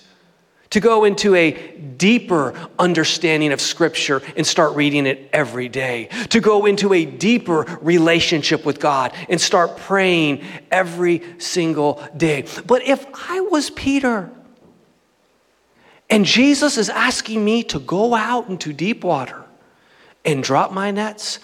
to 0.70 0.80
go 0.80 1.04
into 1.04 1.34
a 1.34 1.52
deeper 1.96 2.54
understanding 2.78 3.52
of 3.52 3.60
Scripture 3.60 4.22
and 4.36 4.46
start 4.46 4.76
reading 4.76 5.06
it 5.06 5.28
every 5.32 5.68
day, 5.68 6.08
to 6.30 6.40
go 6.40 6.66
into 6.66 6.92
a 6.92 7.04
deeper 7.04 7.78
relationship 7.80 8.64
with 8.64 8.78
God 8.80 9.12
and 9.28 9.40
start 9.40 9.76
praying 9.76 10.44
every 10.70 11.22
single 11.38 12.02
day. 12.16 12.44
But 12.66 12.82
if 12.82 13.06
I 13.30 13.40
was 13.40 13.70
Peter, 13.70 14.30
and 16.10 16.24
Jesus 16.24 16.78
is 16.78 16.88
asking 16.88 17.44
me 17.44 17.62
to 17.64 17.78
go 17.78 18.14
out 18.14 18.48
into 18.48 18.72
deep 18.72 19.04
water 19.04 19.44
and 20.24 20.42
drop 20.42 20.72
my 20.72 20.90
nets. 20.90 21.38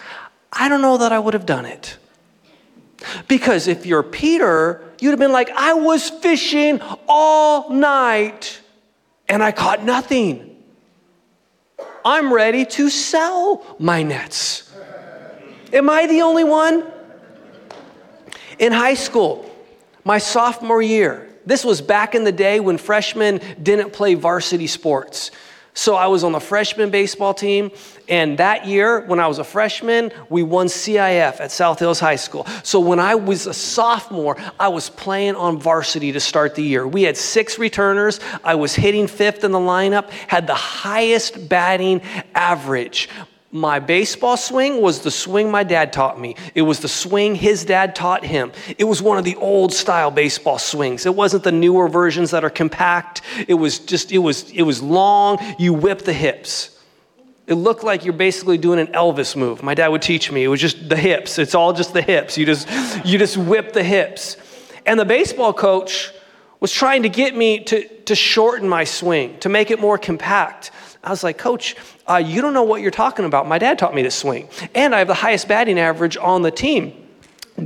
I 0.53 0.69
don't 0.69 0.83
know 0.83 0.99
that 0.99 1.13
I 1.13 1.19
would 1.19 1.35
have 1.35 1.47
done 1.47 1.67
it. 1.67 1.97
Because 3.29 3.69
if 3.69 3.85
you're 3.85 4.03
Peter, 4.03 4.83
you'd 5.01 5.11
have 5.11 5.19
been 5.19 5.33
like, 5.33 5.51
I 5.51 5.75
was 5.75 6.09
fishing 6.09 6.81
all 7.09 7.71
night 7.71 8.61
and 9.29 9.43
I 9.43 9.53
caught 9.53 9.83
nothing. 9.85 10.63
I'm 12.05 12.33
ready 12.33 12.67
to 12.67 12.91
sell 12.91 13.65
my 13.79 14.03
nets. 14.03 14.71
Am 15.73 15.89
I 15.89 16.07
the 16.07 16.23
only 16.23 16.45
one? 16.45 16.85
In 18.59 18.73
high 18.73 18.95
school, 18.95 19.51
my 20.05 20.19
sophomore 20.19 20.83
year, 20.83 21.29
this 21.47 21.65
was 21.65 21.81
back 21.81 22.15
in 22.15 22.25
the 22.25 22.33
day 22.33 22.61
when 22.61 22.79
freshmen 22.79 23.41
didn't 23.63 23.93
play 23.93 24.15
varsity 24.15 24.67
sports. 24.67 25.31
So 25.77 25.97
I 25.97 26.07
was 26.07 26.23
on 26.23 26.31
the 26.31 26.41
freshman 26.41 26.91
baseball 26.91 27.35
team, 27.35 27.73
and 28.09 28.39
that 28.39 28.65
year, 28.65 29.01
when 29.07 29.19
I 29.19 29.27
was 29.27 29.41
a 29.41 29.45
freshman, 29.45 30.13
we 30.29 30.45
won 30.45 30.69
CIF 30.69 31.41
at 31.41 31.51
South 31.51 31.81
Hills 31.81 31.99
High 31.99 32.15
School. 32.15 32.47
So 32.63 32.79
when 32.79 33.01
I 33.01 33.17
was 33.17 33.49
a 33.49 33.55
sophomore, 33.55 34.37
I 34.61 34.69
was 34.69 34.89
playing 34.89 35.35
on 35.35 35.59
varsity 35.59 36.13
to 36.13 36.21
start 36.21 36.55
the 36.55 36.63
year. 36.63 36.87
We 36.87 37.03
had 37.03 37.17
six 37.17 37.59
returners. 37.59 38.21
I 38.45 38.55
was 38.55 38.75
hitting 38.75 39.09
fifth 39.09 39.43
in 39.43 39.51
the 39.51 39.59
lineup, 39.59 40.11
had 40.11 40.47
the 40.47 40.55
highest 40.55 41.49
batting 41.49 42.03
average. 42.37 43.09
My 43.55 43.79
baseball 43.79 44.37
swing 44.37 44.83
was 44.83 45.03
the 45.03 45.13
swing 45.13 45.49
my 45.49 45.63
dad 45.63 45.93
taught 45.93 46.21
me. 46.21 46.35
It 46.57 46.63
was 46.63 46.81
the 46.81 46.89
swing 46.89 47.37
his 47.37 47.65
dad 47.65 47.95
taught 47.95 48.25
him. 48.25 48.51
It 48.79 48.83
was 48.83 49.01
one 49.01 49.17
of 49.17 49.23
the 49.23 49.37
old 49.37 49.73
style 49.73 50.11
baseball 50.11 50.59
swings. 50.59 51.07
It 51.07 51.15
wasn't 51.15 51.45
the 51.45 51.53
newer 51.53 51.89
versions 51.89 52.33
that 52.33 52.45
are 52.45 52.51
compact. 52.51 53.23
It 53.47 53.55
was 53.55 53.79
just 53.79 54.11
it 54.11 54.19
was 54.19 54.51
it 54.51 54.63
was 54.63 54.83
long. 54.83 55.39
You 55.57 55.73
whip 55.73 56.01
the 56.01 56.13
hips. 56.13 56.77
It 57.47 57.55
looked 57.55 57.85
like 57.85 58.05
you're 58.05 58.13
basically 58.13 58.59
doing 58.59 58.81
an 58.81 58.89
Elvis 58.89 59.37
move. 59.37 59.63
My 59.63 59.75
dad 59.75 59.87
would 59.87 60.03
teach 60.03 60.33
me. 60.33 60.43
It 60.43 60.49
was 60.49 60.61
just 60.61 60.89
the 60.89 60.97
hips. 60.97 61.39
It's 61.39 61.55
all 61.55 61.73
just 61.73 61.93
the 61.93 62.03
hips. 62.03 62.37
You 62.37 62.47
just 62.47 62.67
you 63.07 63.21
just 63.21 63.37
whip 63.37 63.73
the 63.73 63.85
hips. 63.85 64.37
And 64.85 64.99
the 64.99 65.05
baseball 65.05 65.53
coach 65.53 66.13
was 66.59 66.73
trying 66.73 67.05
to 67.05 67.09
get 67.09 67.37
me 67.37 67.61
to, 67.61 67.87
to 68.07 68.17
shorten 68.17 68.69
my 68.69 68.83
swing, 68.83 69.39
to 69.39 69.49
make 69.49 69.71
it 69.71 69.79
more 69.79 69.97
compact. 69.97 70.73
I 71.05 71.11
was 71.11 71.23
like, 71.23 71.39
Coach, 71.39 71.77
uh, 72.09 72.17
you 72.17 72.41
don't 72.41 72.55
know 72.55 72.63
what 72.63 72.81
you're 72.81 72.91
talking 72.91 73.25
about. 73.27 73.47
My 73.47 73.59
dad 73.59 73.79
taught 73.79 73.95
me 73.95 74.03
to 74.03 74.11
swing, 74.11 74.49
and 74.75 74.95
I 74.95 74.99
have 74.99 75.09
the 75.09 75.15
highest 75.15 75.47
batting 75.49 75.79
average 75.79 76.17
on 76.17 76.43
the 76.43 76.51
team. 76.51 76.95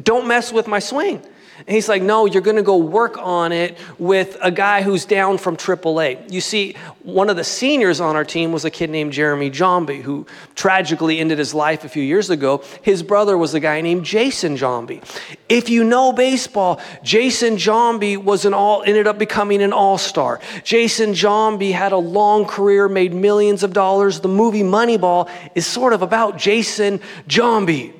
Don't 0.02 0.26
mess 0.26 0.52
with 0.52 0.66
my 0.66 0.80
swing. 0.80 1.24
And 1.66 1.74
he's 1.74 1.88
like, 1.88 2.02
no, 2.02 2.26
you're 2.26 2.42
going 2.42 2.56
to 2.56 2.62
go 2.62 2.76
work 2.76 3.18
on 3.18 3.52
it 3.52 3.76
with 3.98 4.36
a 4.40 4.50
guy 4.50 4.82
who's 4.82 5.04
down 5.04 5.38
from 5.38 5.56
AAA. 5.56 6.32
You 6.32 6.40
see, 6.40 6.76
one 7.02 7.28
of 7.28 7.36
the 7.36 7.44
seniors 7.44 8.00
on 8.00 8.16
our 8.16 8.24
team 8.24 8.52
was 8.52 8.64
a 8.64 8.70
kid 8.70 8.90
named 8.90 9.12
Jeremy 9.12 9.50
Giambi, 9.50 10.02
who 10.02 10.26
tragically 10.54 11.18
ended 11.18 11.38
his 11.38 11.54
life 11.54 11.84
a 11.84 11.88
few 11.88 12.02
years 12.02 12.30
ago. 12.30 12.62
His 12.82 13.02
brother 13.02 13.36
was 13.36 13.54
a 13.54 13.60
guy 13.60 13.80
named 13.80 14.04
Jason 14.04 14.56
Giambi. 14.56 15.02
If 15.48 15.68
you 15.68 15.82
know 15.82 16.12
baseball, 16.12 16.80
Jason 17.02 17.56
Giambi 17.56 18.16
was 18.16 18.44
an 18.44 18.54
all, 18.54 18.82
ended 18.82 19.06
up 19.06 19.18
becoming 19.18 19.62
an 19.62 19.72
all-star. 19.72 20.40
Jason 20.62 21.12
Giambi 21.12 21.72
had 21.72 21.92
a 21.92 21.98
long 21.98 22.44
career, 22.44 22.88
made 22.88 23.12
millions 23.12 23.62
of 23.62 23.72
dollars. 23.72 24.20
The 24.20 24.28
movie 24.28 24.62
Moneyball 24.62 25.28
is 25.54 25.66
sort 25.66 25.92
of 25.92 26.02
about 26.02 26.38
Jason 26.38 27.00
Giambi. 27.26 27.97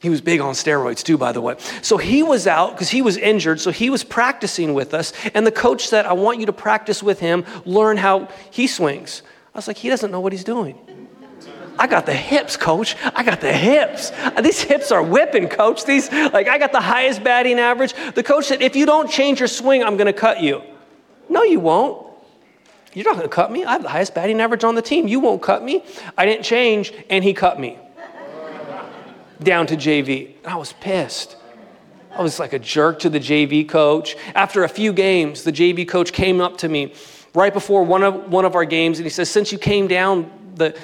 He 0.00 0.08
was 0.08 0.22
big 0.22 0.40
on 0.40 0.54
steroids 0.54 1.02
too, 1.02 1.18
by 1.18 1.32
the 1.32 1.42
way. 1.42 1.56
So 1.82 1.98
he 1.98 2.22
was 2.22 2.46
out 2.46 2.72
because 2.72 2.88
he 2.88 3.02
was 3.02 3.18
injured. 3.18 3.60
So 3.60 3.70
he 3.70 3.90
was 3.90 4.02
practicing 4.02 4.72
with 4.72 4.94
us. 4.94 5.12
And 5.34 5.46
the 5.46 5.52
coach 5.52 5.86
said, 5.86 6.06
I 6.06 6.14
want 6.14 6.40
you 6.40 6.46
to 6.46 6.54
practice 6.54 7.02
with 7.02 7.20
him, 7.20 7.44
learn 7.66 7.98
how 7.98 8.28
he 8.50 8.66
swings. 8.66 9.22
I 9.54 9.58
was 9.58 9.68
like, 9.68 9.76
he 9.76 9.90
doesn't 9.90 10.10
know 10.10 10.20
what 10.20 10.32
he's 10.32 10.44
doing. 10.44 10.78
I 11.78 11.86
got 11.86 12.06
the 12.06 12.14
hips, 12.14 12.56
coach. 12.56 12.96
I 13.14 13.22
got 13.22 13.40
the 13.40 13.52
hips. 13.52 14.10
These 14.42 14.62
hips 14.62 14.90
are 14.90 15.02
whipping, 15.02 15.48
coach. 15.48 15.84
These, 15.84 16.10
like, 16.10 16.48
I 16.48 16.56
got 16.56 16.72
the 16.72 16.80
highest 16.80 17.22
batting 17.22 17.58
average. 17.58 17.94
The 18.14 18.22
coach 18.22 18.46
said, 18.46 18.62
if 18.62 18.76
you 18.76 18.86
don't 18.86 19.10
change 19.10 19.38
your 19.38 19.48
swing, 19.48 19.82
I'm 19.82 19.96
going 19.96 20.06
to 20.06 20.12
cut 20.12 20.40
you. 20.40 20.62
No, 21.28 21.42
you 21.42 21.60
won't. 21.60 22.06
You're 22.92 23.04
not 23.04 23.16
going 23.16 23.28
to 23.28 23.34
cut 23.34 23.52
me. 23.52 23.64
I 23.64 23.72
have 23.72 23.82
the 23.82 23.88
highest 23.88 24.14
batting 24.14 24.40
average 24.40 24.64
on 24.64 24.74
the 24.74 24.82
team. 24.82 25.08
You 25.08 25.20
won't 25.20 25.42
cut 25.42 25.62
me. 25.62 25.84
I 26.16 26.26
didn't 26.26 26.44
change, 26.44 26.92
and 27.08 27.22
he 27.22 27.34
cut 27.34 27.60
me 27.60 27.78
down 29.42 29.66
to 29.68 29.76
JV. 29.76 30.36
And 30.44 30.52
I 30.52 30.56
was 30.56 30.72
pissed. 30.74 31.36
I 32.12 32.22
was 32.22 32.38
like 32.38 32.52
a 32.52 32.58
jerk 32.58 33.00
to 33.00 33.08
the 33.08 33.20
JV 33.20 33.68
coach. 33.68 34.16
After 34.34 34.64
a 34.64 34.68
few 34.68 34.92
games, 34.92 35.44
the 35.44 35.52
JV 35.52 35.86
coach 35.86 36.12
came 36.12 36.40
up 36.40 36.58
to 36.58 36.68
me 36.68 36.94
right 37.34 37.52
before 37.52 37.84
one 37.84 38.02
of, 38.02 38.30
one 38.30 38.44
of 38.44 38.54
our 38.54 38.64
games 38.64 38.98
and 38.98 39.06
he 39.06 39.10
says, 39.10 39.30
Since 39.30 39.52
you 39.52 39.58
came 39.58 39.86
down, 39.86 40.30
the, 40.56 40.76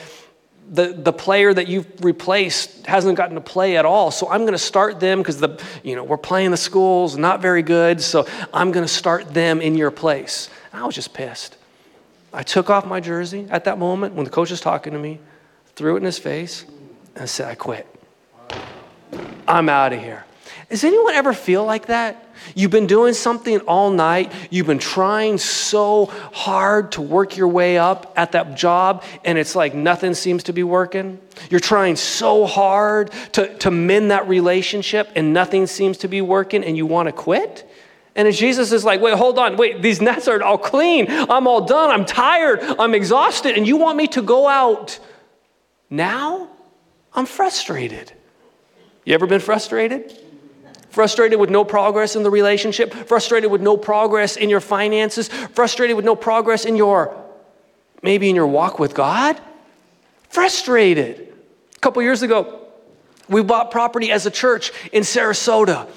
the, 0.70 0.88
the 0.88 1.12
player 1.12 1.52
that 1.52 1.68
you've 1.68 1.86
replaced 2.04 2.86
hasn't 2.86 3.16
gotten 3.16 3.34
to 3.34 3.40
play 3.40 3.76
at 3.76 3.84
all. 3.84 4.10
So 4.10 4.28
I'm 4.28 4.42
going 4.42 4.52
to 4.52 4.58
start 4.58 5.00
them 5.00 5.18
because 5.18 5.38
the 5.38 5.62
you 5.82 5.94
know 5.94 6.04
we're 6.04 6.16
playing 6.16 6.50
the 6.50 6.56
schools, 6.56 7.16
not 7.16 7.40
very 7.40 7.62
good. 7.62 8.00
So 8.00 8.26
I'm 8.52 8.72
going 8.72 8.84
to 8.84 8.92
start 8.92 9.32
them 9.32 9.60
in 9.60 9.76
your 9.76 9.90
place. 9.90 10.48
And 10.72 10.82
I 10.82 10.86
was 10.86 10.94
just 10.94 11.12
pissed. 11.14 11.56
I 12.32 12.42
took 12.42 12.68
off 12.68 12.86
my 12.86 13.00
jersey 13.00 13.46
at 13.50 13.64
that 13.64 13.78
moment 13.78 14.14
when 14.14 14.24
the 14.24 14.30
coach 14.30 14.50
was 14.50 14.60
talking 14.60 14.92
to 14.92 14.98
me, 14.98 15.20
threw 15.74 15.94
it 15.94 15.98
in 15.98 16.04
his 16.04 16.18
face, 16.18 16.64
and 17.14 17.22
I 17.22 17.26
said, 17.26 17.48
I 17.48 17.54
quit. 17.54 17.86
I'm 19.46 19.68
out 19.68 19.92
of 19.92 20.00
here. 20.00 20.24
Does 20.68 20.82
anyone 20.82 21.14
ever 21.14 21.32
feel 21.32 21.64
like 21.64 21.86
that? 21.86 22.22
You've 22.54 22.70
been 22.70 22.86
doing 22.86 23.14
something 23.14 23.60
all 23.60 23.90
night. 23.90 24.32
You've 24.50 24.66
been 24.66 24.78
trying 24.78 25.38
so 25.38 26.06
hard 26.06 26.92
to 26.92 27.02
work 27.02 27.36
your 27.36 27.48
way 27.48 27.78
up 27.78 28.12
at 28.16 28.32
that 28.32 28.56
job, 28.56 29.04
and 29.24 29.38
it's 29.38 29.54
like 29.56 29.74
nothing 29.74 30.14
seems 30.14 30.44
to 30.44 30.52
be 30.52 30.62
working. 30.62 31.20
You're 31.50 31.60
trying 31.60 31.96
so 31.96 32.46
hard 32.46 33.10
to, 33.32 33.56
to 33.58 33.70
mend 33.70 34.10
that 34.10 34.28
relationship, 34.28 35.10
and 35.14 35.32
nothing 35.32 35.66
seems 35.66 35.98
to 35.98 36.08
be 36.08 36.20
working, 36.20 36.64
and 36.64 36.76
you 36.76 36.86
want 36.86 37.06
to 37.06 37.12
quit? 37.12 37.68
And 38.16 38.32
Jesus 38.32 38.72
is 38.72 38.84
like, 38.84 39.00
wait, 39.00 39.14
hold 39.14 39.38
on, 39.38 39.56
wait, 39.56 39.82
these 39.82 40.00
nets 40.00 40.26
are 40.26 40.42
all 40.42 40.56
clean. 40.56 41.06
I'm 41.10 41.46
all 41.46 41.66
done. 41.66 41.90
I'm 41.90 42.06
tired. 42.06 42.60
I'm 42.62 42.94
exhausted. 42.94 43.56
And 43.56 43.66
you 43.66 43.76
want 43.76 43.98
me 43.98 44.06
to 44.08 44.22
go 44.22 44.48
out 44.48 44.98
now? 45.90 46.48
I'm 47.12 47.26
frustrated. 47.26 48.12
You 49.06 49.14
ever 49.14 49.26
been 49.26 49.40
frustrated? 49.40 50.20
Frustrated 50.90 51.38
with 51.38 51.48
no 51.48 51.64
progress 51.64 52.16
in 52.16 52.24
the 52.24 52.30
relationship, 52.30 52.92
frustrated 52.92 53.50
with 53.50 53.62
no 53.62 53.76
progress 53.76 54.36
in 54.36 54.50
your 54.50 54.60
finances, 54.60 55.28
frustrated 55.28 55.94
with 55.94 56.04
no 56.04 56.16
progress 56.16 56.64
in 56.64 56.76
your, 56.76 57.16
maybe 58.02 58.28
in 58.28 58.34
your 58.34 58.48
walk 58.48 58.78
with 58.80 58.94
God? 58.94 59.40
Frustrated. 60.28 61.32
A 61.76 61.78
couple 61.78 62.02
years 62.02 62.22
ago, 62.22 62.66
we 63.28 63.42
bought 63.42 63.70
property 63.70 64.10
as 64.10 64.26
a 64.26 64.30
church 64.30 64.72
in 64.92 65.04
Sarasota. 65.04 65.88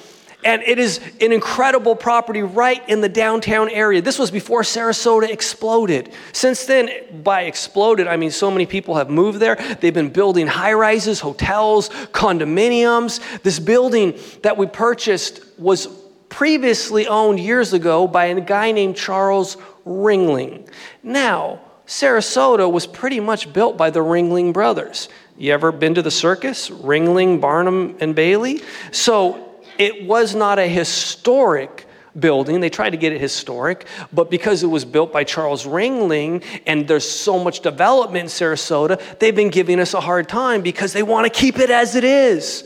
And 0.44 0.62
it 0.64 0.80
is 0.80 1.02
an 1.20 1.34
incredible 1.34 1.96
property 1.96 2.44
right 2.44 2.88
in 2.88 3.02
the 3.02 3.10
downtown 3.10 3.70
area. 3.70 4.02
This 4.02 4.18
was 4.18 4.32
before 4.32 4.62
Sarasota 4.62 5.30
exploded. 5.30 6.14
Since 6.32 6.66
then, 6.66 6.90
by 7.24 7.42
exploded, 7.42 8.08
I 8.08 8.16
mean 8.16 8.32
so 8.32 8.50
many 8.50 8.66
people 8.66 8.96
have 8.96 9.10
moved 9.10 9.40
there. 9.40 9.56
They've 9.82 9.94
been 9.94 10.12
building 10.12 10.48
high 10.48 10.74
rises, 10.74 11.20
hotels, 11.20 11.90
condominiums. 11.90 13.20
This 13.42 13.60
building 13.60 14.18
that 14.44 14.56
we 14.56 14.66
purchased 14.68 15.42
was 15.58 15.88
previously 16.30 17.06
owned 17.08 17.40
years 17.40 17.74
ago 17.74 18.08
by 18.08 18.26
a 18.26 18.40
guy 18.40 18.72
named 18.72 18.96
Charles 18.96 19.58
Ringling. 19.86 20.70
Now, 21.04 21.60
Sarasota 21.86 22.72
was 22.72 22.88
pretty 22.88 23.20
much 23.20 23.52
built 23.52 23.76
by 23.76 23.90
the 23.90 24.00
Ringling 24.00 24.54
brothers. 24.54 25.10
You 25.38 25.52
ever 25.54 25.72
been 25.72 25.96
to 25.96 26.02
the 26.02 26.12
circus? 26.12 26.70
Ringling, 26.70 27.42
Barnum, 27.42 27.98
and 28.00 28.16
Bailey? 28.16 28.62
So 28.92 29.49
it 29.80 30.04
was 30.04 30.36
not 30.36 30.60
a 30.60 30.68
historic 30.68 31.88
building. 32.20 32.60
They 32.60 32.70
tried 32.70 32.92
to 32.92 32.98
get 32.98 33.14
it 33.14 33.22
historic, 33.22 33.86
but 34.12 34.30
because 34.30 34.62
it 34.62 34.68
was 34.68 34.84
built 34.84 35.14
by 35.14 35.24
Charles 35.24 35.66
Ringling 35.66 36.44
and 36.68 36.88
there's 36.88 37.10
so 37.10 37.42
much 37.44 37.62
development 37.62 38.24
in 38.24 38.28
Sarasota, 38.28 39.20
they've 39.20 39.36
been 39.36 39.50
giving 39.50 39.80
us 39.80 39.94
a 39.94 40.02
hard 40.02 40.28
time 40.28 40.62
because 40.62 40.94
they 40.94 41.02
want 41.02 41.26
to 41.26 41.30
keep 41.32 41.58
it 41.58 41.70
as 41.70 41.96
it 41.96 42.04
is. 42.04 42.64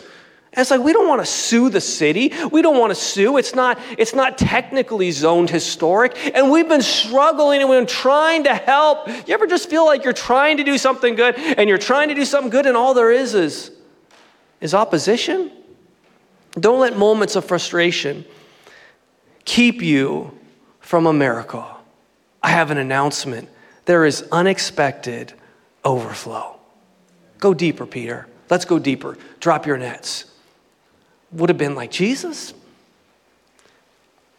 And 0.53 0.61
it's 0.61 0.71
like 0.71 0.81
we 0.81 0.93
don't 0.93 1.07
want 1.07 1.21
to 1.21 1.25
sue 1.25 1.69
the 1.69 1.81
city. 1.81 2.31
We 2.51 2.61
don't 2.61 2.79
want 2.79 2.91
to 2.91 2.95
sue. 2.95 3.37
It's 3.37 3.55
not, 3.55 3.79
it's 3.97 4.13
not 4.13 4.37
technically 4.37 5.11
zoned 5.11 5.49
historic. 5.49 6.15
And 6.35 6.51
we've 6.51 6.69
been 6.69 6.81
struggling 6.81 7.61
and 7.61 7.69
we've 7.69 7.79
been 7.79 7.87
trying 7.87 8.43
to 8.43 8.53
help. 8.53 9.07
You 9.07 9.33
ever 9.33 9.47
just 9.47 9.69
feel 9.69 9.85
like 9.85 10.03
you're 10.03 10.13
trying 10.13 10.57
to 10.57 10.63
do 10.63 10.77
something 10.77 11.15
good 11.15 11.35
and 11.37 11.67
you're 11.67 11.79
trying 11.79 12.09
to 12.09 12.15
do 12.15 12.25
something 12.25 12.51
good 12.51 12.67
and 12.67 12.77
all 12.77 12.93
there 12.93 13.11
is 13.11 13.33
is, 13.33 13.71
is 14.61 14.75
opposition? 14.75 15.51
Don't 16.59 16.79
let 16.79 16.97
moments 16.97 17.35
of 17.35 17.45
frustration 17.45 18.25
keep 19.45 19.81
you 19.81 20.37
from 20.79 21.07
a 21.07 21.13
miracle. 21.13 21.65
I 22.41 22.51
have 22.51 22.71
an 22.71 22.77
announcement. 22.77 23.49
There 23.85 24.05
is 24.05 24.27
unexpected 24.31 25.33
overflow. 25.83 26.59
Go 27.39 27.53
deeper, 27.53 27.85
Peter. 27.85 28.27
Let's 28.49 28.65
go 28.65 28.79
deeper. 28.79 29.17
Drop 29.39 29.65
your 29.65 29.77
nets. 29.77 30.25
Would 31.31 31.49
have 31.49 31.57
been 31.57 31.75
like 31.75 31.89
Jesus. 31.91 32.53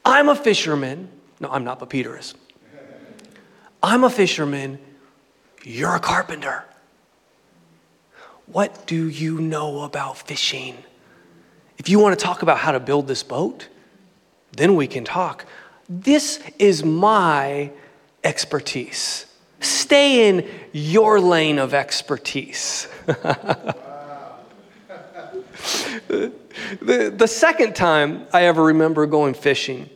I'm 0.04 0.28
a 0.28 0.36
fisherman. 0.36 1.08
No, 1.40 1.50
I'm 1.50 1.64
not, 1.64 1.80
but 1.80 1.90
Peter 1.90 2.16
is. 2.16 2.34
I'm 3.82 4.04
a 4.04 4.10
fisherman. 4.10 4.78
You're 5.64 5.96
a 5.96 6.00
carpenter. 6.00 6.64
What 8.46 8.86
do 8.86 9.08
you 9.08 9.40
know 9.40 9.82
about 9.82 10.18
fishing? 10.18 10.76
If 11.78 11.88
you 11.88 11.98
want 11.98 12.18
to 12.18 12.24
talk 12.24 12.42
about 12.42 12.58
how 12.58 12.72
to 12.72 12.80
build 12.80 13.06
this 13.08 13.22
boat, 13.22 13.68
then 14.52 14.76
we 14.76 14.86
can 14.86 15.04
talk. 15.04 15.46
This 15.88 16.40
is 16.58 16.84
my 16.84 17.70
expertise. 18.22 19.26
Stay 19.60 20.28
in 20.28 20.48
your 20.72 21.20
lane 21.20 21.58
of 21.58 21.74
expertise. 21.74 22.88
the, 26.08 26.32
the 27.16 27.26
second 27.26 27.74
time 27.74 28.26
I 28.32 28.44
ever 28.44 28.62
remember 28.62 29.06
going 29.06 29.34
fishing, 29.34 29.90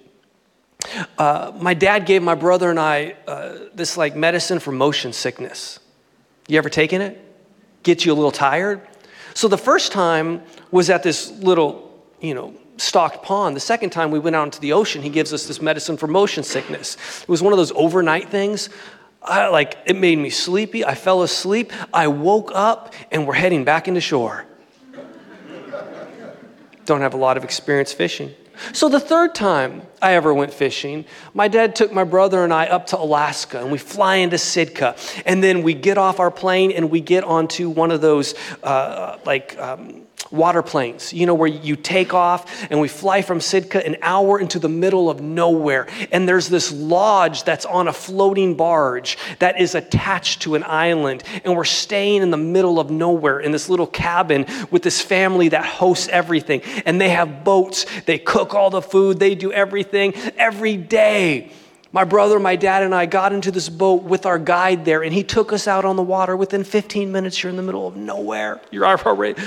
uh, 1.18 1.52
my 1.60 1.74
dad 1.74 2.06
gave 2.06 2.22
my 2.22 2.34
brother 2.34 2.70
and 2.70 2.78
I 2.78 3.16
uh, 3.26 3.58
this 3.74 3.96
like 3.96 4.16
medicine 4.16 4.58
for 4.58 4.72
motion 4.72 5.12
sickness. 5.12 5.80
You 6.46 6.58
ever 6.58 6.70
taken 6.70 7.00
it? 7.02 7.22
Gets 7.82 8.06
you 8.06 8.12
a 8.12 8.14
little 8.14 8.30
tired? 8.30 8.80
So 9.38 9.46
the 9.46 9.56
first 9.56 9.92
time 9.92 10.42
was 10.72 10.90
at 10.90 11.04
this 11.04 11.30
little, 11.30 11.96
you 12.20 12.34
know, 12.34 12.54
stocked 12.76 13.22
pond. 13.22 13.54
The 13.54 13.60
second 13.60 13.90
time 13.90 14.10
we 14.10 14.18
went 14.18 14.34
out 14.34 14.42
into 14.42 14.58
the 14.58 14.72
ocean, 14.72 15.00
he 15.00 15.10
gives 15.10 15.32
us 15.32 15.46
this 15.46 15.62
medicine 15.62 15.96
for 15.96 16.08
motion 16.08 16.42
sickness. 16.42 16.96
It 17.22 17.28
was 17.28 17.40
one 17.40 17.52
of 17.52 17.56
those 17.56 17.70
overnight 17.76 18.30
things. 18.30 18.68
I, 19.22 19.46
like 19.46 19.78
it 19.86 19.94
made 19.94 20.18
me 20.18 20.30
sleepy. 20.30 20.84
I 20.84 20.96
fell 20.96 21.22
asleep. 21.22 21.72
I 21.94 22.08
woke 22.08 22.50
up 22.52 22.94
and 23.12 23.28
we're 23.28 23.34
heading 23.34 23.62
back 23.62 23.86
into 23.86 24.00
shore. 24.00 24.44
Don't 26.84 27.00
have 27.00 27.14
a 27.14 27.18
lot 27.18 27.36
of 27.36 27.44
experience 27.44 27.92
fishing. 27.92 28.34
So, 28.72 28.88
the 28.88 29.00
third 29.00 29.34
time 29.34 29.82
I 30.02 30.14
ever 30.14 30.34
went 30.34 30.52
fishing, 30.52 31.04
my 31.34 31.48
dad 31.48 31.76
took 31.76 31.92
my 31.92 32.04
brother 32.04 32.44
and 32.44 32.52
I 32.52 32.66
up 32.66 32.86
to 32.88 32.98
Alaska 32.98 33.60
and 33.60 33.70
we 33.70 33.78
fly 33.78 34.16
into 34.16 34.38
Sitka. 34.38 34.96
And 35.24 35.42
then 35.42 35.62
we 35.62 35.74
get 35.74 35.98
off 35.98 36.20
our 36.20 36.30
plane 36.30 36.72
and 36.72 36.90
we 36.90 37.00
get 37.00 37.24
onto 37.24 37.70
one 37.70 37.90
of 37.90 38.00
those, 38.00 38.34
uh, 38.62 39.18
like, 39.24 39.58
um, 39.58 40.07
water 40.30 40.62
planes, 40.62 41.12
you 41.12 41.26
know, 41.26 41.34
where 41.34 41.48
you 41.48 41.76
take 41.76 42.12
off 42.12 42.66
and 42.70 42.80
we 42.80 42.88
fly 42.88 43.22
from 43.22 43.40
Sitka 43.40 43.84
an 43.84 43.96
hour 44.02 44.38
into 44.38 44.58
the 44.58 44.68
middle 44.68 45.08
of 45.08 45.20
nowhere. 45.20 45.86
And 46.12 46.28
there's 46.28 46.48
this 46.48 46.72
lodge 46.72 47.44
that's 47.44 47.64
on 47.64 47.88
a 47.88 47.92
floating 47.92 48.54
barge 48.54 49.16
that 49.38 49.60
is 49.60 49.74
attached 49.74 50.42
to 50.42 50.54
an 50.54 50.64
island. 50.64 51.22
And 51.44 51.56
we're 51.56 51.64
staying 51.64 52.22
in 52.22 52.30
the 52.30 52.36
middle 52.36 52.78
of 52.78 52.90
nowhere 52.90 53.40
in 53.40 53.52
this 53.52 53.68
little 53.68 53.86
cabin 53.86 54.46
with 54.70 54.82
this 54.82 55.00
family 55.00 55.48
that 55.48 55.64
hosts 55.64 56.08
everything. 56.08 56.62
And 56.84 57.00
they 57.00 57.10
have 57.10 57.44
boats, 57.44 57.86
they 58.06 58.18
cook 58.18 58.54
all 58.54 58.70
the 58.70 58.82
food, 58.82 59.18
they 59.18 59.34
do 59.34 59.52
everything 59.52 60.14
every 60.36 60.76
day. 60.76 61.52
My 61.90 62.04
brother, 62.04 62.38
my 62.38 62.54
dad, 62.54 62.82
and 62.82 62.94
I 62.94 63.06
got 63.06 63.32
into 63.32 63.50
this 63.50 63.70
boat 63.70 64.02
with 64.02 64.26
our 64.26 64.38
guide 64.38 64.84
there, 64.84 65.02
and 65.02 65.10
he 65.10 65.24
took 65.24 65.54
us 65.54 65.66
out 65.66 65.86
on 65.86 65.96
the 65.96 66.02
water. 66.02 66.36
Within 66.36 66.62
15 66.62 67.10
minutes, 67.10 67.42
you're 67.42 67.48
in 67.48 67.56
the 67.56 67.62
middle 67.62 67.88
of 67.88 67.96
nowhere. 67.96 68.60
You're 68.70 68.84
already 68.84 69.40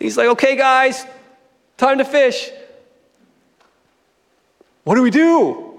He's 0.00 0.16
like, 0.16 0.28
okay, 0.28 0.56
guys, 0.56 1.06
time 1.76 1.98
to 1.98 2.04
fish. 2.04 2.50
What 4.84 4.94
do 4.94 5.02
we 5.02 5.10
do? 5.10 5.78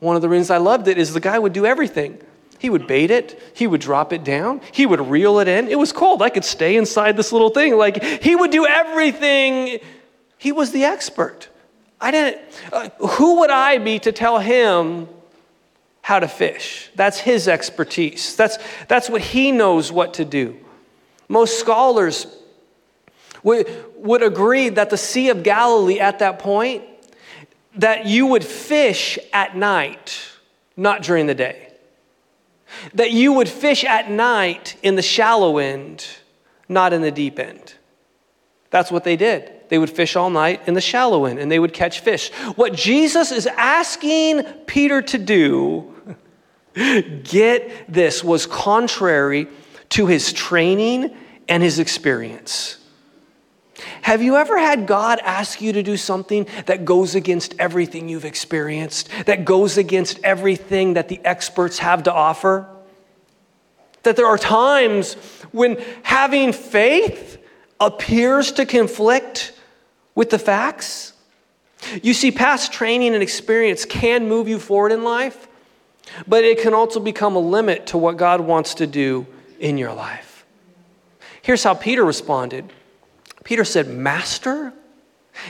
One 0.00 0.16
of 0.16 0.22
the 0.22 0.28
reasons 0.28 0.50
I 0.50 0.58
loved 0.58 0.88
it 0.88 0.98
is 0.98 1.14
the 1.14 1.20
guy 1.20 1.38
would 1.38 1.52
do 1.52 1.64
everything. 1.64 2.20
He 2.58 2.70
would 2.70 2.86
bait 2.86 3.10
it, 3.10 3.40
he 3.54 3.66
would 3.66 3.82
drop 3.82 4.12
it 4.12 4.24
down, 4.24 4.62
he 4.72 4.86
would 4.86 5.00
reel 5.00 5.38
it 5.40 5.48
in. 5.48 5.68
It 5.68 5.78
was 5.78 5.92
cold. 5.92 6.22
I 6.22 6.30
could 6.30 6.44
stay 6.44 6.76
inside 6.76 7.16
this 7.16 7.30
little 7.30 7.50
thing. 7.50 7.76
Like, 7.76 8.02
he 8.02 8.34
would 8.34 8.50
do 8.50 8.66
everything. 8.66 9.78
He 10.38 10.52
was 10.52 10.72
the 10.72 10.84
expert. 10.84 11.48
I 12.00 12.10
didn't, 12.10 12.40
uh, 12.72 12.88
who 12.98 13.40
would 13.40 13.50
I 13.50 13.78
be 13.78 13.98
to 14.00 14.12
tell 14.12 14.38
him 14.38 15.08
how 16.00 16.18
to 16.18 16.28
fish? 16.28 16.90
That's 16.94 17.18
his 17.18 17.46
expertise. 17.46 18.36
That's, 18.36 18.58
that's 18.88 19.08
what 19.08 19.20
he 19.20 19.52
knows 19.52 19.92
what 19.92 20.14
to 20.14 20.24
do. 20.24 20.56
Most 21.28 21.58
scholars 21.58 22.26
would, 23.46 23.68
would 23.94 24.24
agree 24.24 24.70
that 24.70 24.90
the 24.90 24.96
Sea 24.96 25.28
of 25.28 25.44
Galilee 25.44 26.00
at 26.00 26.18
that 26.18 26.40
point, 26.40 26.82
that 27.76 28.04
you 28.04 28.26
would 28.26 28.42
fish 28.44 29.20
at 29.32 29.56
night, 29.56 30.20
not 30.76 31.04
during 31.04 31.26
the 31.26 31.34
day. 31.34 31.72
That 32.94 33.12
you 33.12 33.32
would 33.34 33.48
fish 33.48 33.84
at 33.84 34.10
night 34.10 34.76
in 34.82 34.96
the 34.96 35.02
shallow 35.02 35.58
end, 35.58 36.04
not 36.68 36.92
in 36.92 37.02
the 37.02 37.12
deep 37.12 37.38
end. 37.38 37.74
That's 38.70 38.90
what 38.90 39.04
they 39.04 39.14
did. 39.14 39.52
They 39.68 39.78
would 39.78 39.90
fish 39.90 40.16
all 40.16 40.28
night 40.28 40.66
in 40.66 40.74
the 40.74 40.80
shallow 40.80 41.24
end 41.24 41.38
and 41.38 41.48
they 41.48 41.60
would 41.60 41.72
catch 41.72 42.00
fish. 42.00 42.32
What 42.56 42.74
Jesus 42.74 43.30
is 43.30 43.46
asking 43.46 44.42
Peter 44.66 45.02
to 45.02 45.18
do, 45.18 45.94
get 47.22 47.92
this, 47.92 48.24
was 48.24 48.44
contrary 48.44 49.46
to 49.90 50.06
his 50.06 50.32
training 50.32 51.16
and 51.48 51.62
his 51.62 51.78
experience. 51.78 52.78
Have 54.02 54.22
you 54.22 54.36
ever 54.36 54.58
had 54.58 54.86
God 54.86 55.18
ask 55.22 55.60
you 55.60 55.72
to 55.72 55.82
do 55.82 55.96
something 55.96 56.46
that 56.66 56.84
goes 56.84 57.14
against 57.14 57.54
everything 57.58 58.08
you've 58.08 58.24
experienced, 58.24 59.08
that 59.26 59.44
goes 59.44 59.76
against 59.76 60.18
everything 60.24 60.94
that 60.94 61.08
the 61.08 61.20
experts 61.24 61.78
have 61.78 62.04
to 62.04 62.12
offer? 62.12 62.68
That 64.02 64.16
there 64.16 64.26
are 64.26 64.38
times 64.38 65.14
when 65.52 65.82
having 66.02 66.52
faith 66.52 67.38
appears 67.80 68.52
to 68.52 68.64
conflict 68.64 69.52
with 70.14 70.30
the 70.30 70.38
facts. 70.38 71.12
You 72.02 72.14
see, 72.14 72.30
past 72.30 72.72
training 72.72 73.14
and 73.14 73.22
experience 73.22 73.84
can 73.84 74.28
move 74.28 74.48
you 74.48 74.58
forward 74.58 74.92
in 74.92 75.04
life, 75.04 75.48
but 76.26 76.44
it 76.44 76.62
can 76.62 76.72
also 76.72 77.00
become 77.00 77.36
a 77.36 77.40
limit 77.40 77.86
to 77.88 77.98
what 77.98 78.16
God 78.16 78.40
wants 78.40 78.74
to 78.74 78.86
do 78.86 79.26
in 79.60 79.76
your 79.76 79.92
life. 79.92 80.46
Here's 81.42 81.62
how 81.62 81.74
Peter 81.74 82.04
responded 82.04 82.72
Peter 83.46 83.64
said, 83.64 83.86
Master? 83.88 84.72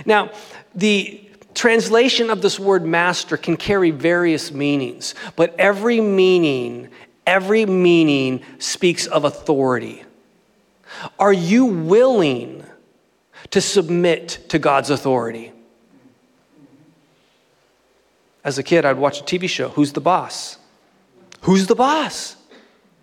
Now, 0.04 0.30
the 0.74 1.18
translation 1.54 2.28
of 2.28 2.42
this 2.42 2.60
word 2.60 2.84
master 2.84 3.38
can 3.38 3.56
carry 3.56 3.90
various 3.90 4.52
meanings, 4.52 5.14
but 5.34 5.58
every 5.58 6.02
meaning, 6.02 6.88
every 7.26 7.64
meaning 7.64 8.42
speaks 8.58 9.06
of 9.06 9.24
authority. 9.24 10.04
Are 11.18 11.32
you 11.32 11.64
willing 11.64 12.66
to 13.48 13.62
submit 13.62 14.40
to 14.50 14.58
God's 14.58 14.90
authority? 14.90 15.52
As 18.44 18.58
a 18.58 18.62
kid, 18.62 18.84
I'd 18.84 18.98
watch 18.98 19.22
a 19.22 19.24
TV 19.24 19.48
show, 19.48 19.70
Who's 19.70 19.94
the 19.94 20.02
Boss? 20.02 20.58
Who's 21.40 21.66
the 21.66 21.74
boss? 21.74 22.36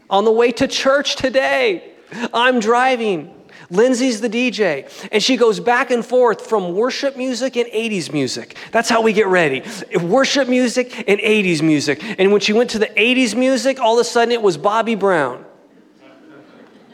On 0.07 0.23
the 0.23 0.31
way 0.31 0.51
to 0.51 0.67
church 0.67 1.15
today, 1.15 1.93
I'm 2.31 2.59
driving. 2.59 3.33
Lindsay's 3.73 4.21
the 4.21 4.29
DJ, 4.29 4.89
and 5.11 5.21
she 5.21 5.35
goes 5.35 5.59
back 5.59 5.91
and 5.91 6.05
forth 6.05 6.45
from 6.45 6.75
worship 6.75 7.17
music 7.17 7.55
and 7.55 7.67
80s 7.67 8.13
music. 8.13 8.55
That's 8.71 8.89
how 8.89 9.01
we 9.01 9.13
get 9.13 9.27
ready. 9.27 9.63
Worship 10.01 10.47
music 10.47 11.09
and 11.09 11.19
80s 11.19 11.61
music. 11.61 12.03
And 12.19 12.31
when 12.31 12.41
she 12.41 12.53
went 12.53 12.69
to 12.71 12.79
the 12.79 12.87
80s 12.87 13.35
music, 13.35 13.79
all 13.79 13.95
of 13.95 14.01
a 14.01 14.03
sudden 14.03 14.31
it 14.31 14.41
was 14.41 14.57
Bobby 14.57 14.95
Brown. 14.95 15.45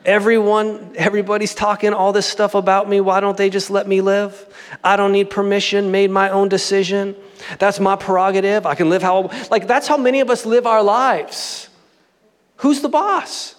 Everyone, 0.06 0.94
everybody's 0.96 1.54
talking 1.54 1.94
all 1.94 2.14
this 2.14 2.26
stuff 2.26 2.56
about 2.56 2.90
me. 2.90 3.02
Why 3.02 3.20
don't 3.20 3.36
they 3.36 3.50
just 3.50 3.70
let 3.70 3.88
me 3.88 4.00
live? 4.02 4.46
I 4.84 4.96
don't 4.96 5.12
need 5.12 5.30
permission, 5.30 5.92
made 5.92 6.10
my 6.10 6.30
own 6.30 6.48
decision. 6.48 7.16
That's 7.60 7.80
my 7.80 7.96
prerogative. 7.96 8.66
I 8.66 8.76
can 8.76 8.90
live 8.90 9.02
how, 9.02 9.30
like, 9.52 9.68
that's 9.68 9.88
how 9.88 9.98
many 9.98 10.22
of 10.22 10.30
us 10.30 10.46
live 10.46 10.66
our 10.66 10.82
lives. 10.82 11.70
Who's 12.58 12.82
the 12.82 12.90
boss? 12.90 13.56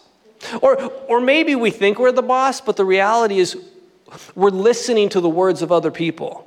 Or, 0.62 0.80
or 1.08 1.20
maybe 1.20 1.54
we 1.54 1.70
think 1.70 1.98
we're 1.98 2.12
the 2.12 2.22
boss, 2.22 2.60
but 2.60 2.76
the 2.76 2.84
reality 2.84 3.38
is 3.38 3.56
we're 4.34 4.50
listening 4.50 5.08
to 5.10 5.20
the 5.20 5.28
words 5.28 5.62
of 5.62 5.70
other 5.70 5.90
people. 5.90 6.46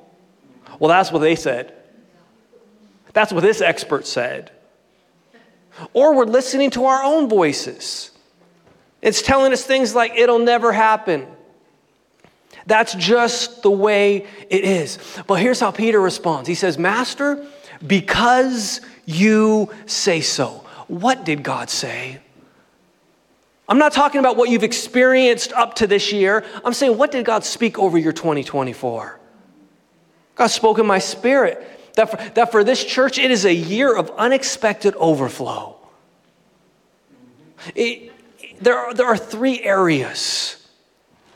Well, 0.80 0.90
that's 0.90 1.12
what 1.12 1.20
they 1.20 1.36
said. 1.36 1.74
That's 3.14 3.32
what 3.32 3.42
this 3.44 3.62
expert 3.62 4.08
said. 4.08 4.52
Or 5.94 6.16
we're 6.16 6.26
listening 6.26 6.72
to 6.72 6.86
our 6.86 7.04
own 7.04 7.30
voices. 7.30 8.12
It's 9.02 9.22
telling 9.22 9.54
us 9.54 9.64
things 9.64 9.94
like, 9.94 10.14
it'll 10.16 10.40
never 10.40 10.72
happen. 10.72 11.28
That's 12.66 12.94
just 12.96 13.62
the 13.62 13.72
way 13.72 14.26
it 14.50 14.64
is. 14.64 14.98
But 15.28 15.36
here's 15.36 15.60
how 15.60 15.72
Peter 15.72 16.00
responds 16.00 16.48
He 16.48 16.56
says, 16.56 16.78
Master, 16.78 17.46
because 17.86 18.82
you 19.06 19.70
say 19.86 20.22
so. 20.22 20.66
What 20.88 21.26
did 21.26 21.44
God 21.44 21.70
say? 21.70 22.20
I'm 23.68 23.78
not 23.78 23.94
talking 23.94 24.20
about 24.20 24.36
what 24.36 24.50
you've 24.50 24.64
experienced 24.64 25.54
up 25.54 25.76
to 25.76 25.88
this 25.88 26.12
year. 26.12 26.44
I'm 26.66 26.74
saying, 26.74 26.98
what 26.98 27.12
did 27.12 27.26
God 27.26 27.46
speak 27.46 27.80
over 27.80 27.98
your 27.98 28.12
2024? 28.12 29.20
God 30.36 30.48
spoke 30.48 30.80
in 30.80 30.86
my 30.86 31.00
spirit 31.00 31.66
that 31.96 32.12
for, 32.12 32.18
that 32.32 32.52
for 32.52 32.64
this 32.64 32.84
church, 32.84 33.18
it 33.18 33.32
is 33.32 33.46
a 33.46 33.54
year 33.54 33.96
of 33.96 34.10
unexpected 34.12 34.96
overflow. 34.96 35.78
It, 37.76 38.12
there, 38.60 38.78
are, 38.78 38.94
there 38.94 39.08
are 39.08 39.18
three 39.18 39.62
areas 39.62 40.60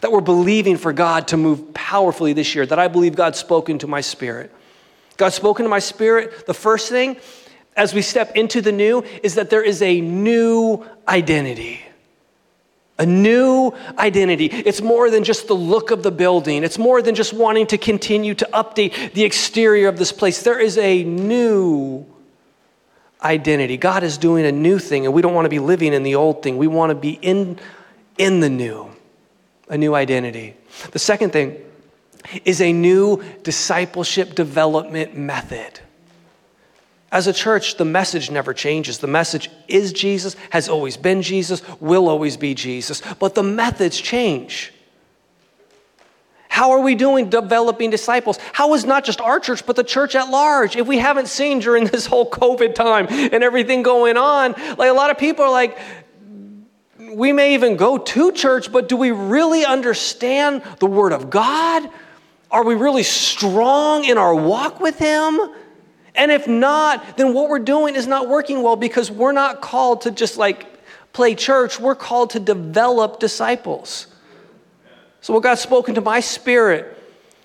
that 0.01 0.11
we're 0.11 0.21
believing 0.21 0.77
for 0.77 0.93
God 0.93 1.29
to 1.29 1.37
move 1.37 1.73
powerfully 1.73 2.33
this 2.33 2.53
year, 2.53 2.65
that 2.65 2.79
I 2.79 2.87
believe 2.87 3.15
God 3.15 3.35
spoke 3.35 3.69
into 3.69 3.87
my 3.87 4.01
spirit. 4.01 4.53
God 5.15 5.33
spoke 5.33 5.59
into 5.59 5.69
my 5.69 5.79
spirit. 5.79 6.45
The 6.45 6.53
first 6.53 6.89
thing, 6.89 7.17
as 7.75 7.93
we 7.93 8.01
step 8.01 8.35
into 8.35 8.61
the 8.61 8.71
new, 8.71 9.03
is 9.23 9.35
that 9.35 9.49
there 9.49 9.63
is 9.63 9.81
a 9.81 10.01
new 10.01 10.85
identity. 11.07 11.81
A 12.99 13.05
new 13.05 13.73
identity. 13.97 14.45
It's 14.45 14.81
more 14.81 15.09
than 15.11 15.23
just 15.23 15.47
the 15.47 15.53
look 15.53 15.91
of 15.91 16.01
the 16.01 16.11
building. 16.11 16.63
It's 16.63 16.79
more 16.79 17.01
than 17.01 17.13
just 17.13 17.31
wanting 17.31 17.67
to 17.67 17.77
continue 17.77 18.33
to 18.35 18.49
update 18.53 19.13
the 19.13 19.23
exterior 19.23 19.87
of 19.87 19.97
this 19.97 20.11
place. 20.11 20.41
There 20.41 20.59
is 20.59 20.77
a 20.77 21.03
new 21.03 22.05
identity. 23.21 23.77
God 23.77 24.03
is 24.03 24.17
doing 24.17 24.45
a 24.45 24.51
new 24.51 24.79
thing, 24.79 25.05
and 25.05 25.13
we 25.13 25.21
don't 25.21 25.33
want 25.33 25.45
to 25.45 25.49
be 25.49 25.59
living 25.59 25.93
in 25.93 26.03
the 26.03 26.15
old 26.15 26.41
thing. 26.41 26.57
We 26.57 26.67
want 26.67 26.89
to 26.89 26.95
be 26.95 27.19
in, 27.21 27.59
in 28.17 28.39
the 28.39 28.49
new 28.49 28.91
a 29.69 29.77
new 29.77 29.95
identity. 29.95 30.55
The 30.91 30.99
second 30.99 31.31
thing 31.31 31.57
is 32.45 32.61
a 32.61 32.71
new 32.71 33.23
discipleship 33.43 34.35
development 34.35 35.17
method. 35.17 35.79
As 37.11 37.27
a 37.27 37.33
church, 37.33 37.77
the 37.77 37.85
message 37.85 38.29
never 38.29 38.53
changes. 38.53 38.97
The 38.97 39.07
message 39.07 39.49
is 39.67 39.93
Jesus, 39.93 40.35
has 40.49 40.67
always 40.67 40.97
been 40.97 41.21
Jesus, 41.21 41.61
will 41.79 42.09
always 42.09 42.35
be 42.35 42.53
Jesus, 42.53 43.01
but 43.19 43.33
the 43.33 43.43
methods 43.43 43.99
change. 43.99 44.73
How 46.49 46.71
are 46.71 46.81
we 46.81 46.95
doing 46.95 47.29
developing 47.29 47.91
disciples? 47.91 48.39
How 48.51 48.73
is 48.73 48.83
not 48.83 49.05
just 49.05 49.21
our 49.21 49.39
church, 49.39 49.65
but 49.65 49.75
the 49.75 49.83
church 49.83 50.15
at 50.15 50.29
large? 50.29 50.75
If 50.75 50.87
we 50.87 50.97
haven't 50.97 51.27
seen 51.27 51.59
during 51.59 51.85
this 51.85 52.07
whole 52.07 52.29
COVID 52.29 52.73
time 52.73 53.07
and 53.09 53.43
everything 53.43 53.83
going 53.83 54.17
on, 54.17 54.53
like 54.77 54.89
a 54.89 54.93
lot 54.93 55.11
of 55.11 55.17
people 55.17 55.45
are 55.45 55.51
like, 55.51 55.77
we 57.13 57.31
may 57.31 57.53
even 57.53 57.77
go 57.77 57.97
to 57.97 58.31
church, 58.31 58.71
but 58.71 58.89
do 58.89 58.97
we 58.97 59.11
really 59.11 59.65
understand 59.65 60.63
the 60.79 60.87
Word 60.87 61.13
of 61.13 61.29
God? 61.29 61.89
Are 62.49 62.65
we 62.65 62.75
really 62.75 63.03
strong 63.03 64.03
in 64.03 64.17
our 64.17 64.35
walk 64.35 64.79
with 64.79 64.97
Him? 64.97 65.39
And 66.17 66.31
if 66.31 66.47
not, 66.47 67.15
then 67.15 67.33
what 67.33 67.47
we're 67.47 67.59
doing 67.59 67.95
is 67.95 68.07
not 68.07 68.27
working 68.27 68.63
well 68.63 68.75
because 68.75 69.11
we're 69.11 69.31
not 69.31 69.61
called 69.61 70.01
to 70.01 70.11
just 70.11 70.35
like 70.35 70.65
play 71.13 71.35
church, 71.35 71.79
we're 71.79 71.95
called 71.95 72.31
to 72.31 72.39
develop 72.39 73.19
disciples. 73.19 74.07
So, 75.21 75.33
what 75.33 75.43
God's 75.43 75.61
spoken 75.61 75.95
to 75.95 76.01
my 76.01 76.19
spirit 76.19 76.97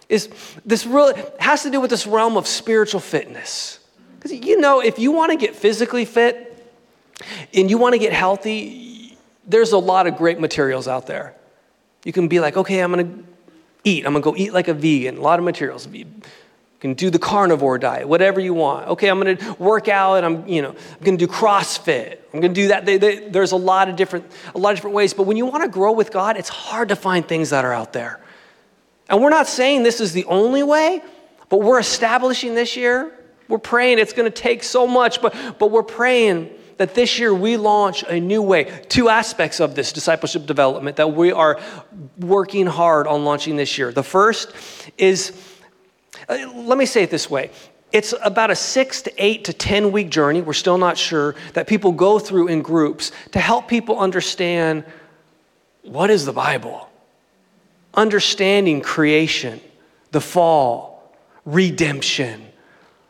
is 0.09 0.29
this 0.65 0.87
really 0.87 1.21
has 1.39 1.63
to 1.63 1.71
do 1.71 1.81
with 1.81 1.91
this 1.91 2.07
realm 2.07 2.37
of 2.37 2.47
spiritual 2.47 3.01
fitness. 3.01 3.79
Because 4.17 4.33
you 4.33 4.59
know, 4.59 4.81
if 4.81 4.99
you 4.99 5.13
want 5.13 5.33
to 5.33 5.39
get 5.39 5.55
physically 5.55 6.05
fit 6.05 6.49
and 7.53 7.71
you 7.71 7.77
want 7.77 7.93
to 7.95 7.99
get 7.99 8.13
healthy, 8.13 9.17
there's 9.47 9.73
a 9.73 9.79
lot 9.79 10.07
of 10.07 10.17
great 10.17 10.39
materials 10.39 10.89
out 10.89 11.07
there. 11.07 11.35
You 12.05 12.13
can 12.13 12.29
be 12.29 12.41
like, 12.41 12.57
okay, 12.57 12.81
I'm 12.81 12.91
gonna 12.91 13.11
eat. 13.85 14.07
I'm 14.07 14.13
gonna 14.13 14.23
go 14.23 14.35
eat 14.37 14.53
like 14.53 14.69
a 14.69 14.75
vegan. 14.75 15.19
A 15.19 15.21
lot 15.21 15.39
of 15.39 15.45
materials. 15.45 15.89
Can 16.83 16.95
do 16.95 17.11
the 17.11 17.19
carnivore 17.21 17.79
diet, 17.79 18.09
whatever 18.09 18.41
you 18.41 18.55
want. 18.55 18.89
Okay, 18.89 19.07
I'm 19.07 19.21
gonna 19.21 19.55
work 19.61 19.87
out 19.87 20.17
and 20.17 20.27
I'm, 20.27 20.49
you 20.49 20.63
know, 20.63 20.71
I'm 20.71 21.05
gonna 21.05 21.17
do 21.17 21.29
CrossFit. 21.29 22.19
I'm 22.35 22.41
gonna 22.41 22.53
do 22.53 22.67
that. 22.69 22.85
They, 22.85 22.97
they, 22.97 23.29
there's 23.29 23.53
a 23.53 23.57
lot 23.57 23.89
of 23.89 23.95
different, 23.95 24.27
a 24.53 24.59
lot 24.59 24.71
of 24.71 24.79
different 24.79 24.97
ways. 24.97 25.15
But 25.15 25.23
when 25.23 25.37
you 25.37 25.47
want 25.47 25.63
to 25.63 25.69
grow 25.69 25.93
with 25.93 26.11
God, 26.11 26.37
it's 26.37 26.49
hard 26.49 26.89
to 26.89 26.97
find 26.97 27.25
things 27.25 27.51
that 27.51 27.65
are 27.65 27.73
out 27.73 27.93
there. 27.93 28.21
And 29.09 29.23
we're 29.23 29.31
not 29.31 29.47
saying 29.47 29.85
this 29.85 30.01
is 30.01 30.13
the 30.13 30.25
only 30.25 30.65
way, 30.65 31.01
but 31.49 31.59
we're 31.59 31.79
establishing 31.79 32.57
this 32.57 32.77
year. 32.77 33.17
We're 33.47 33.59
praying 33.59 34.01
it's 34.01 34.13
gonna 34.13 34.31
take 34.31 34.65
so 34.65 34.85
much, 34.85 35.23
but 35.23 35.37
but 35.61 35.71
we're 35.71 35.85
praying 35.85 36.51
that 36.79 36.97
this 36.97 37.17
year 37.17 37.33
we 37.33 37.57
launch 37.57 38.03
a 38.09 38.19
new 38.19 38.43
way. 38.43 38.65
Two 38.89 39.09
aspects 39.09 39.61
of 39.61 39.77
this 39.77 39.93
discipleship 39.93 40.47
development 40.47 40.97
that 40.97 41.15
we 41.15 41.31
are 41.31 41.61
working 42.19 42.67
hard 42.67 43.07
on 43.07 43.25
launching 43.25 43.55
this 43.55 43.79
year. 43.79 43.93
The 43.93 44.03
first 44.03 44.53
is, 44.99 45.52
Uh, 46.33 46.51
let 46.55 46.79
me 46.79 46.87
say 46.87 47.03
it 47.03 47.11
this 47.11 47.29
way. 47.29 47.51
It's 47.93 48.15
about 48.23 48.51
a 48.51 48.57
six 48.57 49.03
to 49.03 49.13
eight 49.19 49.45
to 49.45 49.53
10 49.53 49.93
week 49.93 50.09
journey, 50.09 50.41
we're 50.41 50.55
still 50.55 50.79
not 50.79 50.97
sure, 50.97 51.35
that 51.53 51.67
people 51.67 51.93
go 51.93 52.19
through 52.19 52.49
in 52.49 52.63
groups 52.63 53.13
to 53.33 53.41
help 53.41 53.69
people 53.69 53.99
understand 53.99 54.85
what 55.83 56.09
is 56.11 56.25
the 56.25 56.33
Bible? 56.33 56.89
Understanding 57.93 58.81
creation, 58.81 59.61
the 60.11 60.21
fall, 60.23 61.13
redemption, 61.45 62.47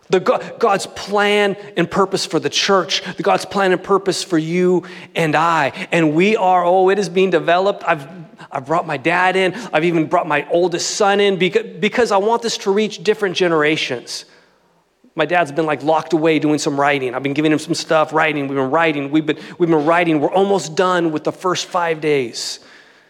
the 0.09 0.19
God's 0.59 0.87
plan 0.87 1.57
and 1.77 1.89
purpose 1.89 2.27
for 2.27 2.41
the 2.41 2.51
church, 2.51 3.03
the 3.17 3.23
God's 3.23 3.45
plan 3.45 3.73
and 3.73 3.83
purpose 3.83 4.25
for 4.25 4.37
you 4.37 4.85
and 5.15 5.37
I. 5.37 5.69
And 5.93 6.15
we 6.15 6.37
are, 6.37 6.65
oh, 6.65 6.89
it 6.91 6.99
is 6.99 7.09
being 7.09 7.31
developed. 7.31 7.85
I've, 7.87 8.09
I've 8.51 8.67
brought 8.67 8.87
my 8.87 8.97
dad 8.97 9.37
in, 9.37 9.55
I've 9.73 9.85
even 9.85 10.07
brought 10.07 10.27
my 10.27 10.49
oldest 10.51 10.97
son 10.97 11.21
in 11.21 11.39
because, 11.39 12.13
I 12.13 12.17
want 12.17 12.43
this 12.43 12.59
to 12.59 12.73
reach 12.73 13.03
different 13.05 13.37
generations. 13.37 14.25
My 15.15 15.27
dad's 15.27 15.53
been 15.53 15.67
like 15.67 15.83
locked 15.83 16.13
away 16.13 16.39
doing 16.39 16.59
some 16.59 16.79
writing. 16.81 17.15
I've 17.15 17.23
been 17.23 17.35
giving 17.35 17.53
him 17.53 17.59
some 17.59 17.75
stuff, 17.75 18.13
writing. 18.13 18.49
We've 18.49 18.57
been 18.57 18.71
writing. 18.71 19.11
We've 19.11 19.27
been, 19.27 19.39
we've 19.59 19.69
been 19.69 19.85
writing. 19.85 20.21
We're 20.21 20.33
almost 20.33 20.75
done 20.75 21.13
with 21.13 21.25
the 21.25 21.33
first 21.33 21.67
five 21.67 22.01
days. 22.01 22.61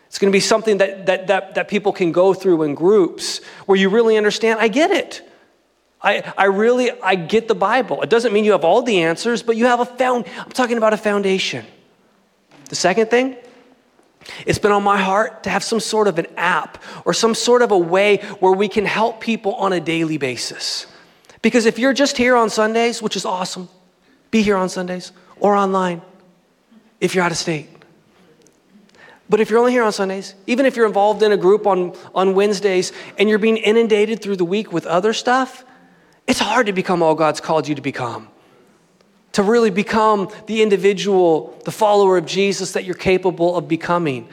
It's 0.06 0.18
going 0.18 0.30
to 0.30 0.36
be 0.36 0.40
something 0.40 0.78
that, 0.78 1.06
that, 1.06 1.28
that, 1.28 1.54
that 1.54 1.68
people 1.68 1.92
can 1.92 2.12
go 2.12 2.34
through 2.34 2.64
in 2.64 2.74
groups 2.74 3.42
where 3.66 3.78
you 3.78 3.88
really 3.88 4.16
understand, 4.16 4.60
I 4.60 4.68
get 4.68 4.90
it. 4.90 5.26
I, 6.02 6.32
I 6.36 6.46
really, 6.46 6.90
I 7.00 7.14
get 7.14 7.48
the 7.48 7.54
Bible. 7.54 8.02
It 8.02 8.10
doesn't 8.10 8.32
mean 8.32 8.44
you 8.44 8.52
have 8.52 8.64
all 8.64 8.82
the 8.82 9.02
answers, 9.02 9.42
but 9.42 9.56
you 9.56 9.66
have 9.66 9.80
a 9.80 9.84
found, 9.84 10.26
I'm 10.38 10.50
talking 10.50 10.76
about 10.76 10.92
a 10.92 10.96
foundation. 10.96 11.64
The 12.68 12.74
second 12.74 13.08
thing 13.08 13.36
It's 14.46 14.58
been 14.58 14.72
on 14.72 14.82
my 14.82 14.98
heart 14.98 15.44
to 15.44 15.50
have 15.50 15.64
some 15.64 15.80
sort 15.80 16.08
of 16.08 16.18
an 16.18 16.26
app 16.36 16.82
or 17.04 17.12
some 17.12 17.34
sort 17.34 17.62
of 17.62 17.70
a 17.70 17.78
way 17.78 18.18
where 18.40 18.52
we 18.52 18.68
can 18.68 18.84
help 18.84 19.20
people 19.20 19.54
on 19.54 19.72
a 19.72 19.80
daily 19.80 20.18
basis. 20.18 20.86
Because 21.40 21.66
if 21.66 21.78
you're 21.78 21.92
just 21.92 22.16
here 22.16 22.36
on 22.36 22.50
Sundays, 22.50 23.02
which 23.02 23.16
is 23.16 23.24
awesome, 23.24 23.68
be 24.30 24.42
here 24.42 24.56
on 24.56 24.68
Sundays 24.68 25.12
or 25.40 25.54
online 25.56 26.02
if 27.00 27.14
you're 27.14 27.24
out 27.24 27.32
of 27.32 27.36
state. 27.36 27.68
But 29.28 29.40
if 29.40 29.50
you're 29.50 29.58
only 29.58 29.72
here 29.72 29.82
on 29.82 29.92
Sundays, 29.92 30.34
even 30.46 30.66
if 30.66 30.76
you're 30.76 30.86
involved 30.86 31.22
in 31.22 31.32
a 31.32 31.36
group 31.36 31.66
on, 31.66 31.96
on 32.14 32.34
Wednesdays 32.34 32.92
and 33.18 33.28
you're 33.28 33.38
being 33.38 33.56
inundated 33.56 34.20
through 34.20 34.36
the 34.36 34.44
week 34.44 34.72
with 34.72 34.86
other 34.86 35.12
stuff, 35.12 35.64
it's 36.26 36.38
hard 36.38 36.66
to 36.66 36.72
become 36.72 37.02
all 37.02 37.14
God's 37.14 37.40
called 37.40 37.66
you 37.66 37.74
to 37.74 37.82
become 37.82 38.28
to 39.32 39.42
really 39.42 39.70
become 39.70 40.30
the 40.46 40.62
individual, 40.62 41.58
the 41.64 41.70
follower 41.70 42.16
of 42.16 42.26
Jesus 42.26 42.72
that 42.72 42.84
you're 42.84 42.94
capable 42.94 43.56
of 43.56 43.68
becoming. 43.68 44.28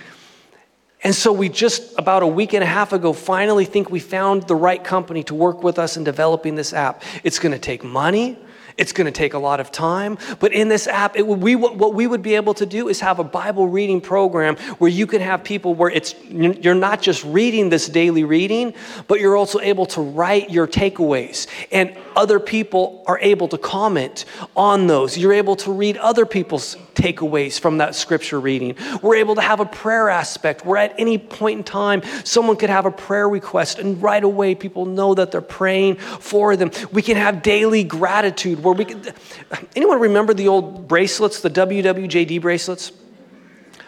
And 1.01 1.15
so 1.15 1.31
we 1.31 1.47
just 1.47 1.97
about 1.97 2.23
a 2.23 2.27
week 2.27 2.53
and 2.53 2.61
a 2.61 2.67
half 2.67 2.91
ago 2.91 3.13
finally 3.13 3.63
think 3.63 3.89
we 3.89 3.99
found 3.99 4.43
the 4.43 4.55
right 4.55 4.83
company 4.83 5.23
to 5.23 5.35
work 5.35 5.63
with 5.63 5.79
us 5.79 5.95
in 5.95 6.03
developing 6.03 6.55
this 6.55 6.73
app. 6.73 7.03
It's 7.23 7.39
going 7.39 7.53
to 7.53 7.59
take 7.59 7.83
money. 7.83 8.37
It's 8.79 8.93
going 8.93 9.05
to 9.05 9.11
take 9.11 9.33
a 9.33 9.39
lot 9.39 9.59
of 9.59 9.71
time, 9.71 10.17
but 10.39 10.53
in 10.53 10.69
this 10.69 10.87
app, 10.87 11.17
it 11.17 11.27
we, 11.27 11.55
what 11.55 11.93
we 11.93 12.07
would 12.07 12.21
be 12.21 12.35
able 12.35 12.53
to 12.55 12.65
do 12.65 12.87
is 12.87 13.01
have 13.01 13.19
a 13.19 13.23
Bible 13.23 13.67
reading 13.67 13.99
program 13.99 14.55
where 14.79 14.89
you 14.89 15.05
can 15.05 15.21
have 15.21 15.43
people 15.43 15.73
where 15.75 15.89
it's 15.89 16.15
you're 16.29 16.73
not 16.73 17.01
just 17.01 17.23
reading 17.25 17.69
this 17.69 17.89
daily 17.89 18.23
reading, 18.23 18.73
but 19.07 19.19
you're 19.19 19.35
also 19.35 19.59
able 19.59 19.85
to 19.87 20.01
write 20.01 20.49
your 20.49 20.65
takeaways, 20.65 21.47
and 21.71 21.95
other 22.15 22.39
people 22.39 23.03
are 23.05 23.19
able 23.19 23.49
to 23.49 23.57
comment 23.57 24.23
on 24.55 24.87
those. 24.87 25.17
You're 25.17 25.33
able 25.33 25.57
to 25.57 25.71
read 25.71 25.97
other 25.97 26.25
people's 26.25 26.77
takeaways 26.95 27.59
from 27.59 27.77
that 27.77 27.95
scripture 27.95 28.39
reading. 28.39 28.75
We're 29.01 29.15
able 29.15 29.35
to 29.35 29.41
have 29.41 29.59
a 29.59 29.65
prayer 29.65 30.09
aspect 30.09 30.65
where 30.65 30.77
at 30.77 30.95
any 30.97 31.17
point 31.17 31.59
in 31.59 31.63
time, 31.63 32.01
someone 32.23 32.57
could 32.57 32.69
have 32.69 32.85
a 32.85 32.91
prayer 32.91 33.27
request, 33.27 33.79
and 33.79 34.01
right 34.01 34.23
away, 34.23 34.55
people 34.55 34.85
know 34.85 35.13
that 35.15 35.31
they're 35.31 35.41
praying 35.41 35.95
for 35.97 36.55
them. 36.55 36.71
We 36.91 37.01
can 37.01 37.17
have 37.17 37.41
daily 37.41 37.83
gratitude 37.83 38.63
where 38.69 38.77
we 38.77 38.85
can. 38.85 39.03
Anyone 39.75 39.99
remember 39.99 40.33
the 40.33 40.47
old 40.47 40.87
bracelets, 40.87 41.41
the 41.41 41.49
WWJD 41.49 42.41
bracelets? 42.41 42.91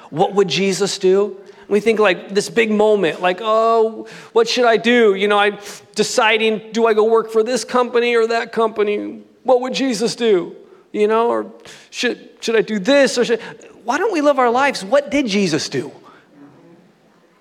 What 0.09 0.33
would 0.33 0.47
Jesus 0.47 0.97
do? 0.97 1.37
We 1.67 1.79
think 1.79 1.99
like 1.99 2.33
this 2.33 2.49
big 2.49 2.69
moment, 2.69 3.21
like, 3.21 3.39
oh, 3.41 4.07
what 4.33 4.49
should 4.49 4.65
I 4.65 4.75
do? 4.75 5.15
You 5.15 5.29
know, 5.29 5.37
I'm 5.37 5.57
deciding, 5.95 6.73
do 6.73 6.85
I 6.85 6.93
go 6.93 7.05
work 7.05 7.31
for 7.31 7.43
this 7.43 7.63
company 7.63 8.15
or 8.15 8.27
that 8.27 8.51
company? 8.51 9.23
What 9.43 9.61
would 9.61 9.73
Jesus 9.73 10.15
do? 10.15 10.55
You 10.91 11.07
know, 11.07 11.29
or 11.29 11.53
should, 11.89 12.29
should 12.41 12.57
I 12.57 12.61
do 12.61 12.77
this 12.77 13.17
or 13.17 13.23
should, 13.23 13.39
why 13.85 13.97
don't 13.97 14.11
we 14.11 14.19
live 14.19 14.37
our 14.37 14.49
lives? 14.49 14.83
What 14.83 15.09
did 15.11 15.27
Jesus 15.27 15.69
do? 15.69 15.93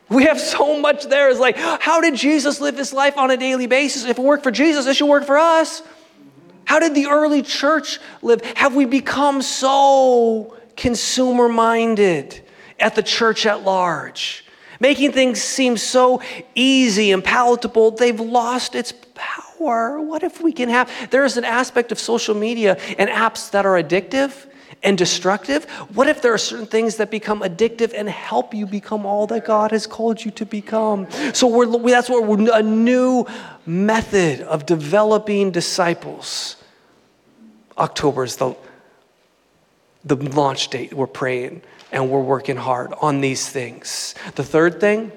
We 0.09 0.25
have 0.25 0.41
so 0.41 0.79
much 0.79 1.05
there. 1.05 1.31
It's 1.31 1.41
like, 1.41 1.57
how 1.57 2.01
did 2.01 2.15
Jesus 2.15 2.61
live 2.61 2.77
his 2.77 2.93
life 2.93 3.19
on 3.19 3.31
a 3.31 3.37
daily 3.37 3.67
basis? 3.67 4.05
If 4.05 4.19
it 4.19 4.23
worked 4.23 4.45
for 4.45 4.51
Jesus, 4.51 4.87
it 4.87 4.95
should 4.95 5.09
work 5.09 5.25
for 5.25 5.39
us. 5.39 5.83
How 6.71 6.79
did 6.79 6.95
the 6.95 7.07
early 7.07 7.43
church 7.43 7.99
live? 8.23 8.45
Have 8.55 8.77
we 8.77 8.85
become 8.85 9.43
so 9.43 10.57
consumer 10.77 11.49
minded 11.49 12.41
at 12.79 12.95
the 12.95 13.03
church 13.03 13.45
at 13.45 13.63
large? 13.63 14.45
Making 14.79 15.11
things 15.11 15.43
seem 15.43 15.77
so 15.77 16.23
easy 16.55 17.11
and 17.11 17.25
palatable, 17.25 17.91
they've 17.91 18.21
lost 18.21 18.77
its 18.77 18.95
power. 19.17 20.01
What 20.01 20.23
if 20.23 20.41
we 20.41 20.53
can 20.53 20.69
have? 20.69 20.89
There 21.11 21.25
is 21.25 21.37
an 21.37 21.45
aspect 21.45 21.91
of 21.91 21.99
social 21.99 22.37
media 22.37 22.79
and 23.01 23.11
apps 23.11 23.51
that 23.51 23.67
are 23.67 23.75
addictive 23.75 24.47
and 24.85 24.97
destructive? 24.97 25.65
What 25.95 26.07
if 26.07 26.23
there 26.23 26.33
are 26.33 26.39
certain 26.39 26.67
things 26.67 26.99
that 26.99 27.11
become 27.11 27.41
addictive 27.41 27.93
and 27.97 28.09
help 28.09 28.55
you 28.55 28.65
become 28.65 29.05
all 29.05 29.27
that 29.27 29.45
God 29.45 29.73
has 29.73 29.89
called 29.89 30.25
you 30.25 30.31
to 30.31 30.47
become? 30.47 31.09
So 31.35 31.49
we're, 31.49 31.67
that's 31.91 32.09
what 32.09 32.29
we're, 32.29 32.57
a 32.57 32.63
new 32.63 33.27
method 33.67 34.43
of 34.43 34.67
developing 34.67 35.51
disciples 35.51 36.55
October 37.79 38.25
is 38.25 38.37
the, 38.37 38.55
the 40.05 40.17
launch 40.17 40.69
date. 40.69 40.93
We're 40.93 41.07
praying 41.07 41.63
and 41.93 42.11
we're 42.11 42.21
working 42.21 42.57
hard 42.57 42.93
on 43.01 43.21
these 43.21 43.49
things. 43.49 44.15
The 44.35 44.45
third 44.45 44.81
thing, 44.81 45.13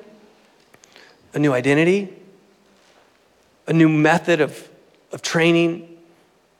a 1.34 1.40
new 1.40 1.54
identity, 1.54 2.14
a 3.68 3.74
new 3.74 3.90
method 3.90 4.42
of, 4.42 4.70
of 5.12 5.22
training 5.22 5.98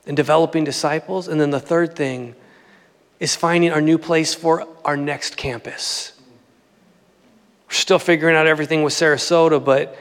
and 0.06 0.16
developing 0.16 0.64
disciples. 0.64 1.28
And 1.28 1.40
then 1.40 1.50
the 1.50 1.60
third 1.60 1.96
thing 1.96 2.34
is 3.20 3.36
finding 3.36 3.70
our 3.70 3.80
new 3.80 3.98
place 3.98 4.34
for 4.34 4.66
our 4.84 4.96
next 4.96 5.36
campus. 5.36 6.12
We're 7.68 7.74
still 7.74 7.98
figuring 7.98 8.36
out 8.36 8.46
everything 8.46 8.82
with 8.82 8.92
Sarasota, 8.92 9.64
but, 9.64 9.96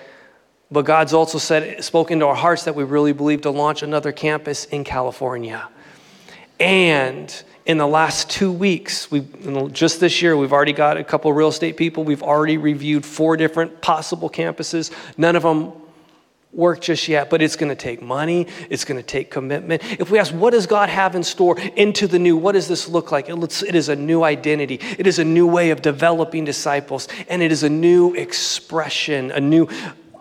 but 0.69 0.83
God's 0.83 1.13
also 1.13 1.37
said, 1.37 1.83
spoken 1.83 2.19
to 2.19 2.27
our 2.27 2.35
hearts 2.35 2.63
that 2.65 2.75
we 2.75 2.83
really 2.83 3.13
believe 3.13 3.41
to 3.41 3.49
launch 3.49 3.81
another 3.83 4.11
campus 4.11 4.65
in 4.65 4.83
California. 4.83 5.69
And 6.59 7.43
in 7.65 7.77
the 7.77 7.87
last 7.87 8.29
two 8.29 8.51
weeks, 8.51 9.09
we 9.09 9.25
just 9.71 9.99
this 9.99 10.21
year, 10.21 10.35
we've 10.35 10.53
already 10.53 10.73
got 10.73 10.97
a 10.97 11.03
couple 11.03 11.31
real 11.31 11.47
estate 11.47 11.77
people. 11.77 12.03
We've 12.03 12.23
already 12.23 12.57
reviewed 12.57 13.05
four 13.05 13.37
different 13.37 13.81
possible 13.81 14.29
campuses. 14.29 14.91
None 15.17 15.35
of 15.35 15.43
them 15.43 15.73
work 16.51 16.81
just 16.81 17.07
yet, 17.07 17.29
but 17.29 17.41
it's 17.41 17.55
going 17.55 17.69
to 17.69 17.75
take 17.75 18.01
money. 18.01 18.47
It's 18.69 18.85
going 18.85 18.99
to 18.99 19.05
take 19.05 19.31
commitment. 19.31 19.81
If 19.99 20.11
we 20.11 20.19
ask, 20.19 20.33
what 20.33 20.51
does 20.51 20.67
God 20.67 20.89
have 20.89 21.15
in 21.15 21.23
store 21.23 21.59
into 21.59 22.07
the 22.07 22.19
new? 22.19 22.37
What 22.37 22.51
does 22.51 22.67
this 22.67 22.87
look 22.87 23.11
like? 23.11 23.29
It, 23.29 23.35
looks, 23.35 23.63
it 23.63 23.75
is 23.75 23.89
a 23.89 23.95
new 23.95 24.23
identity. 24.23 24.79
It 24.97 25.07
is 25.07 25.19
a 25.19 25.25
new 25.25 25.47
way 25.47 25.71
of 25.71 25.81
developing 25.81 26.45
disciples, 26.45 27.07
and 27.27 27.41
it 27.41 27.51
is 27.51 27.63
a 27.63 27.69
new 27.69 28.13
expression, 28.13 29.31
a 29.31 29.39
new, 29.39 29.67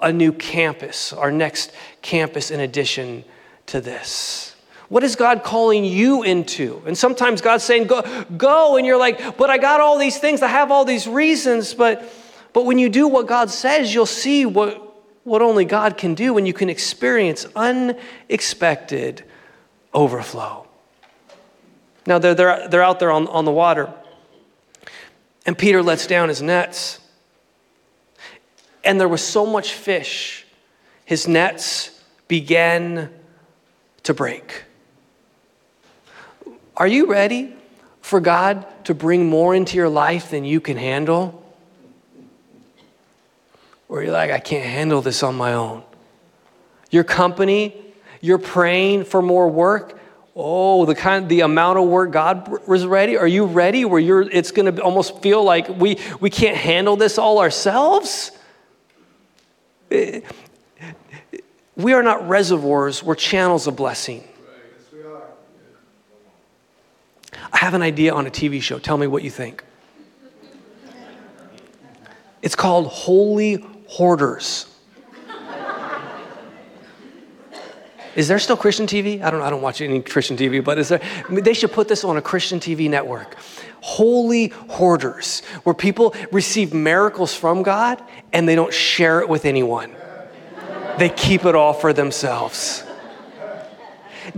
a 0.01 0.13
new 0.13 0.33
campus, 0.33 1.13
our 1.13 1.31
next 1.31 1.73
campus 2.01 2.51
in 2.51 2.61
addition 2.61 3.25
to 3.67 3.81
this. 3.81 4.52
What 4.93 5.05
is 5.05 5.17
God 5.17 5.43
calling 5.43 5.87
you 5.87 6.23
into? 6.23 6.83
And 6.85 6.99
sometimes 6.99 7.41
God's 7.41 7.65
saying, 7.65 7.87
go, 7.87 8.03
go. 8.37 8.77
And 8.77 8.87
you're 8.87 8.99
like, 8.99 9.39
but 9.39 9.49
I 9.49 9.57
got 9.57 9.81
all 9.81 9.97
these 9.97 10.19
things. 10.19 10.43
I 10.43 10.49
have 10.49 10.71
all 10.71 10.85
these 10.85 11.09
reasons. 11.09 11.73
But, 11.73 12.05
but 12.53 12.67
when 12.67 12.79
you 12.79 12.91
do 12.91 13.09
what 13.09 13.27
God 13.27 13.49
says, 13.49 13.95
you'll 13.95 14.05
see 14.05 14.45
what, 14.45 15.03
what 15.25 15.41
only 15.41 15.65
God 15.65 15.97
can 15.97 16.13
do 16.13 16.35
when 16.35 16.45
you 16.45 16.53
can 16.53 16.69
experience 16.69 17.47
unexpected 17.57 19.25
overflow. 19.95 20.67
Now, 22.07 22.19
they're, 22.19 22.35
they're, 22.35 22.69
they're 22.69 22.83
out 22.83 23.01
there 23.01 23.13
on, 23.13 23.29
on 23.29 23.47
the 23.47 23.51
water. 23.51 23.91
And 25.47 25.57
Peter 25.57 25.83
lets 25.83 26.07
down 26.07 26.29
his 26.29 26.43
nets. 26.43 27.01
And 28.85 29.01
there 29.01 29.09
was 29.09 29.27
so 29.27 29.47
much 29.47 29.73
fish, 29.73 30.45
his 31.07 31.27
nets 31.27 31.99
began 32.29 33.09
to 34.03 34.13
break. 34.13 34.65
Are 36.83 36.89
you 36.89 37.07
ready 37.07 37.55
for 38.01 38.19
God 38.19 38.67
to 38.87 38.93
bring 38.93 39.31
more 39.31 39.55
into 39.55 39.77
your 39.77 39.89
life 39.89 40.33
than 40.33 40.45
you 40.45 40.61
can 40.61 40.77
handle? 40.77 41.41
Or 43.89 44.03
you're 44.03 44.11
like, 44.11 44.33
I 44.33 44.41
can't 44.41 44.65
handle 44.65 45.01
this 45.01 45.23
on 45.23 45.37
my 45.37 45.53
own. 45.53 45.85
Your 46.91 47.05
company, 47.05 47.73
you're 48.21 48.37
praying 48.37 49.05
for 49.05 49.23
more 49.23 49.49
work. 49.49 49.97
Oh, 50.35 50.85
the 50.85 50.97
kind, 50.97 51.29
the 51.29 51.43
amount 51.43 51.79
of 51.79 51.87
work 51.87 52.11
God 52.11 52.67
was 52.67 52.85
ready. 52.85 53.17
Are 53.17 53.29
you 53.29 53.45
ready? 53.45 53.85
Where 53.85 54.01
you're, 54.01 54.23
it's 54.23 54.51
going 54.51 54.75
to 54.75 54.83
almost 54.83 55.23
feel 55.23 55.45
like 55.45 55.69
we 55.69 56.01
we 56.19 56.31
can't 56.31 56.57
handle 56.57 56.97
this 56.97 57.17
all 57.17 57.39
ourselves. 57.39 58.33
Eh, 59.93 60.23
we 61.77 61.93
are 61.93 62.03
not 62.03 62.29
reservoirs. 62.29 63.05
We're 63.05 63.15
channels 63.15 63.69
of 63.69 63.77
blessing. 63.77 64.25
I 67.53 67.59
have 67.59 67.75
an 67.75 67.83
idea 67.83 68.15
on 68.15 68.27
a 68.27 68.31
TV 68.31 68.63
show. 68.63 68.79
Tell 68.79 68.97
me 68.97 69.07
what 69.07 69.23
you 69.23 69.31
think. 69.31 69.65
It's 72.41 72.57
called 72.57 72.87
Holy 72.89 73.65
Hoarders. 73.89 74.67
Is 78.15 78.29
there 78.29 78.39
still 78.39 78.57
Christian 78.57 78.87
TV? 78.87 79.23
I 79.23 79.31
don't 79.31 79.41
I 79.41 79.49
don't 79.49 79.63
watch 79.63 79.81
any 79.81 80.03
Christian 80.03 80.37
TV, 80.37 80.63
but 80.63 80.79
is 80.79 80.89
there 80.89 81.01
they 81.31 81.55
should 81.55 81.73
put 81.73 81.89
this 81.89 82.05
on 82.05 82.17
a 82.17 82.23
Christian 82.23 82.61
TV 82.61 82.91
network. 82.91 83.37
Holy 83.81 84.49
hoarders, 84.49 85.41
where 85.63 85.75
people 85.75 86.15
receive 86.31 86.75
miracles 86.75 87.35
from 87.35 87.63
God 87.63 88.03
and 88.33 88.47
they 88.47 88.55
don't 88.55 88.73
share 88.73 89.21
it 89.21 89.29
with 89.29 89.45
anyone. 89.45 89.95
They 90.99 91.09
keep 91.09 91.47
it 91.47 91.55
all 91.55 91.73
for 91.73 91.93
themselves. 91.93 92.85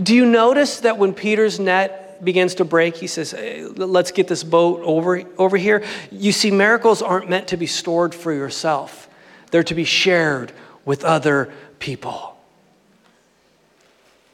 Do 0.01 0.15
you 0.15 0.25
notice 0.25 0.79
that 0.79 0.97
when 0.97 1.13
Peter's 1.13 1.59
net 1.59 2.04
begins 2.23 2.55
to 2.55 2.65
break, 2.65 2.95
he 2.95 3.07
says, 3.07 3.31
hey, 3.31 3.65
Let's 3.65 4.11
get 4.11 4.27
this 4.27 4.43
boat 4.43 4.81
over, 4.83 5.23
over 5.37 5.57
here. 5.57 5.83
You 6.11 6.31
see, 6.31 6.51
miracles 6.51 7.01
aren't 7.01 7.29
meant 7.29 7.49
to 7.49 7.57
be 7.57 7.67
stored 7.67 8.13
for 8.15 8.33
yourself, 8.33 9.09
they're 9.51 9.63
to 9.63 9.75
be 9.75 9.85
shared 9.85 10.51
with 10.85 11.03
other 11.03 11.51
people. 11.79 12.37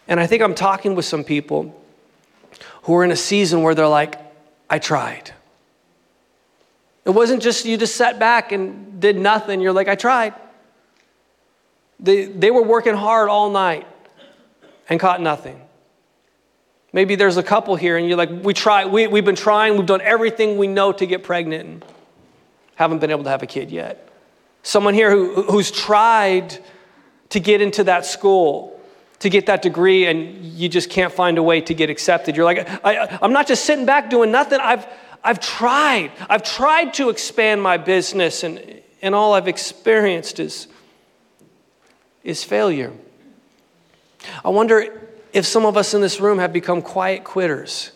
And 0.08 0.20
I 0.20 0.28
think 0.28 0.42
I'm 0.42 0.56
talking 0.56 0.96
with 0.96 1.06
some 1.06 1.24
people 1.24 1.82
who 2.84 2.96
are 2.96 3.04
in 3.04 3.12
a 3.12 3.16
season 3.16 3.62
where 3.62 3.74
they're 3.74 3.88
like, 3.88 4.20
I 4.70 4.80
tried. 4.80 5.32
It 7.06 7.12
wasn't 7.12 7.42
just 7.42 7.66
you 7.66 7.78
just 7.78 7.96
sat 7.96 8.20
back 8.20 8.52
and 8.52 9.00
did 9.00 9.18
nothing. 9.18 9.62
You're 9.62 9.74
like, 9.74 9.88
I 9.88 9.96
tried. 9.96 10.34
They, 12.00 12.26
they 12.26 12.52
were 12.52 12.64
working 12.64 12.96
hard 12.96 13.30
all 13.30 13.50
night 13.50 13.88
and 14.90 15.00
caught 15.00 15.22
nothing. 15.22 15.62
Maybe 16.94 17.16
there's 17.16 17.38
a 17.38 17.44
couple 17.44 17.76
here 17.76 17.98
and 17.98 18.08
you're 18.08 18.18
like, 18.18 18.30
we 18.30 18.54
try, 18.54 18.86
we, 18.86 19.08
we've 19.08 19.26
been 19.26 19.36
trying, 19.36 19.78
we've 19.78 19.86
done 19.86 20.02
everything 20.02 20.58
we 20.58 20.68
know 20.68 20.92
to 20.92 21.06
get 21.06 21.24
pregnant 21.24 21.66
and 21.66 21.86
haven't 22.76 23.00
been 23.00 23.12
able 23.12 23.24
to 23.24 23.30
have 23.30 23.44
a 23.44 23.48
kid 23.48 23.72
yet. 23.72 24.10
Someone 24.64 24.94
here 24.94 25.10
who, 25.10 25.44
who's 25.44 25.72
tried 25.72 26.58
to 27.30 27.40
get 27.40 27.62
into 27.62 27.86
that 27.86 28.06
school, 28.06 28.80
to 29.20 29.30
get 29.30 29.46
that 29.46 29.62
degree, 29.62 30.08
and 30.08 30.44
you 30.44 30.68
just 30.68 30.90
can't 30.90 31.14
find 31.14 31.38
a 31.38 31.44
way 31.44 31.62
to 31.62 31.74
get 31.74 31.90
accepted. 31.90 32.36
You're 32.36 32.46
like, 32.46 32.68
I, 32.84 33.20
I'm 33.22 33.34
not 33.34 33.48
just 33.48 33.66
sitting 33.66 33.86
back 33.86 34.10
doing 34.10 34.32
nothing. 34.32 34.60
I've, 34.60 34.86
I've 35.24 35.40
tried. 35.40 36.12
I've 36.30 36.44
tried 36.44 36.94
to 36.96 37.10
expand 37.10 37.62
my 37.62 37.78
business, 37.78 38.44
and, 38.44 38.82
and 39.02 39.16
all 39.16 39.34
I've 39.34 39.48
experienced 39.48 40.40
is, 40.40 40.68
is 42.24 42.44
failure. 42.44 42.92
I 44.44 44.50
wonder 44.50 45.01
if 45.34 45.46
some 45.46 45.66
of 45.66 45.78
us 45.78 45.94
in 45.94 46.02
this 46.02 46.20
room 46.20 46.40
have 46.40 46.52
become 46.52 46.82
quiet 46.82 47.24
quitters, 47.24 47.92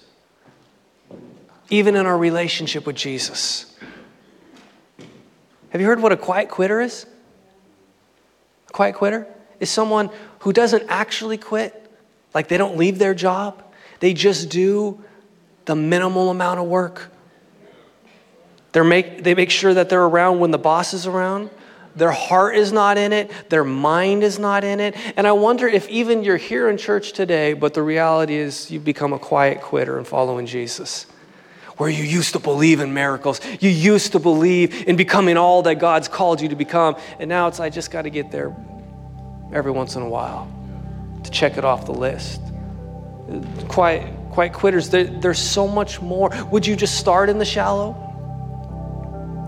even 1.69 1.95
in 1.95 2.05
our 2.05 2.17
relationship 2.17 2.85
with 2.85 2.95
Jesus. 2.95 3.75
Have 5.69 5.81
you 5.81 5.87
heard 5.87 6.01
what 6.01 6.11
a 6.11 6.17
quiet 6.17 6.49
quitter 6.49 6.79
is? 6.79 7.05
A 8.69 8.71
quiet 8.71 8.95
quitter 8.95 9.27
is 9.59 9.69
someone 9.69 10.09
who 10.39 10.53
doesn't 10.53 10.83
actually 10.87 11.37
quit, 11.37 11.91
like 12.33 12.47
they 12.47 12.57
don't 12.57 12.77
leave 12.77 12.99
their 12.99 13.13
job, 13.13 13.63
they 13.99 14.13
just 14.13 14.49
do 14.49 15.03
the 15.65 15.75
minimal 15.75 16.29
amount 16.29 16.59
of 16.59 16.67
work. 16.67 17.11
make, 18.73 19.23
they 19.23 19.33
make 19.33 19.49
sure 19.49 19.73
that 19.73 19.89
they're 19.89 20.03
around 20.03 20.39
when 20.39 20.51
the 20.51 20.57
boss 20.57 20.93
is 20.93 21.07
around. 21.07 21.49
Their 21.95 22.11
heart 22.11 22.55
is 22.55 22.71
not 22.73 22.97
in 22.97 23.13
it, 23.13 23.31
their 23.49 23.63
mind 23.63 24.23
is 24.23 24.37
not 24.37 24.63
in 24.63 24.79
it. 24.79 24.95
And 25.15 25.25
I 25.25 25.31
wonder 25.31 25.67
if 25.67 25.87
even 25.87 26.23
you're 26.23 26.37
here 26.37 26.69
in 26.69 26.77
church 26.77 27.13
today, 27.13 27.53
but 27.53 27.73
the 27.73 27.81
reality 27.81 28.35
is 28.35 28.69
you've 28.69 28.83
become 28.83 29.13
a 29.13 29.19
quiet 29.19 29.61
quitter 29.61 29.97
in 29.97 30.03
following 30.03 30.45
Jesus. 30.45 31.05
Where 31.77 31.89
you 31.89 32.03
used 32.03 32.33
to 32.33 32.39
believe 32.39 32.79
in 32.79 32.93
miracles, 32.93 33.41
you 33.59 33.69
used 33.69 34.13
to 34.13 34.19
believe 34.19 34.87
in 34.87 34.95
becoming 34.95 35.35
all 35.37 35.61
that 35.63 35.75
God's 35.75 36.07
called 36.07 36.39
you 36.41 36.49
to 36.49 36.55
become. 36.55 36.95
And 37.19 37.27
now 37.29 37.47
it's, 37.47 37.59
I 37.59 37.69
just 37.69 37.91
got 37.91 38.03
to 38.03 38.09
get 38.09 38.31
there 38.31 38.55
every 39.53 39.71
once 39.71 39.95
in 39.95 40.01
a 40.01 40.09
while 40.09 40.51
to 41.23 41.31
check 41.31 41.57
it 41.57 41.65
off 41.65 41.85
the 41.85 41.93
list. 41.93 42.41
Quiet, 43.67 44.13
quiet 44.31 44.53
quitters, 44.53 44.89
there, 44.89 45.05
there's 45.05 45.39
so 45.39 45.67
much 45.67 46.01
more. 46.01 46.29
Would 46.51 46.65
you 46.65 46.75
just 46.75 46.97
start 46.97 47.29
in 47.29 47.39
the 47.39 47.45
shallow? 47.45 48.01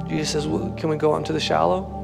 Jesus 0.09 0.29
says, 0.31 0.47
well, 0.47 0.73
Can 0.77 0.89
we 0.89 0.97
go 0.97 1.11
on 1.11 1.23
to 1.25 1.33
the 1.33 1.39
shallow? 1.39 1.96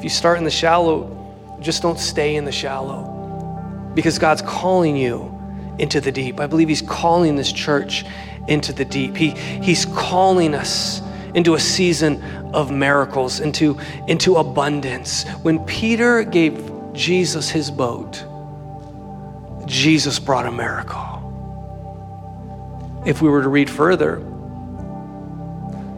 If 0.00 0.04
you 0.04 0.08
start 0.08 0.38
in 0.38 0.44
the 0.44 0.50
shallow, 0.50 1.14
just 1.60 1.82
don't 1.82 1.98
stay 1.98 2.36
in 2.36 2.46
the 2.46 2.52
shallow 2.52 3.92
because 3.94 4.18
God's 4.18 4.40
calling 4.40 4.96
you 4.96 5.38
into 5.78 6.00
the 6.00 6.10
deep. 6.10 6.40
I 6.40 6.46
believe 6.46 6.70
He's 6.70 6.80
calling 6.80 7.36
this 7.36 7.52
church 7.52 8.06
into 8.48 8.72
the 8.72 8.86
deep. 8.86 9.14
He, 9.14 9.32
he's 9.32 9.84
calling 9.84 10.54
us 10.54 11.02
into 11.34 11.52
a 11.52 11.60
season 11.60 12.22
of 12.54 12.72
miracles, 12.72 13.40
into, 13.40 13.78
into 14.08 14.36
abundance. 14.36 15.28
When 15.42 15.62
Peter 15.66 16.24
gave 16.24 16.72
Jesus 16.94 17.50
his 17.50 17.70
boat, 17.70 18.24
Jesus 19.66 20.18
brought 20.18 20.46
a 20.46 20.50
miracle. 20.50 21.04
If 23.04 23.20
we 23.20 23.28
were 23.28 23.42
to 23.42 23.50
read 23.50 23.68
further, 23.68 24.16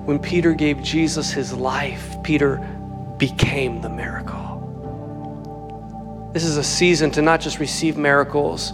when 0.06 0.18
Peter 0.18 0.54
gave 0.54 0.82
Jesus 0.82 1.30
his 1.30 1.52
life, 1.52 2.20
Peter 2.24 2.71
became 3.22 3.80
the 3.80 3.88
miracle. 3.88 4.58
This 6.32 6.42
is 6.42 6.56
a 6.56 6.64
season 6.64 7.12
to 7.12 7.22
not 7.22 7.40
just 7.40 7.60
receive 7.60 7.96
miracles 7.96 8.72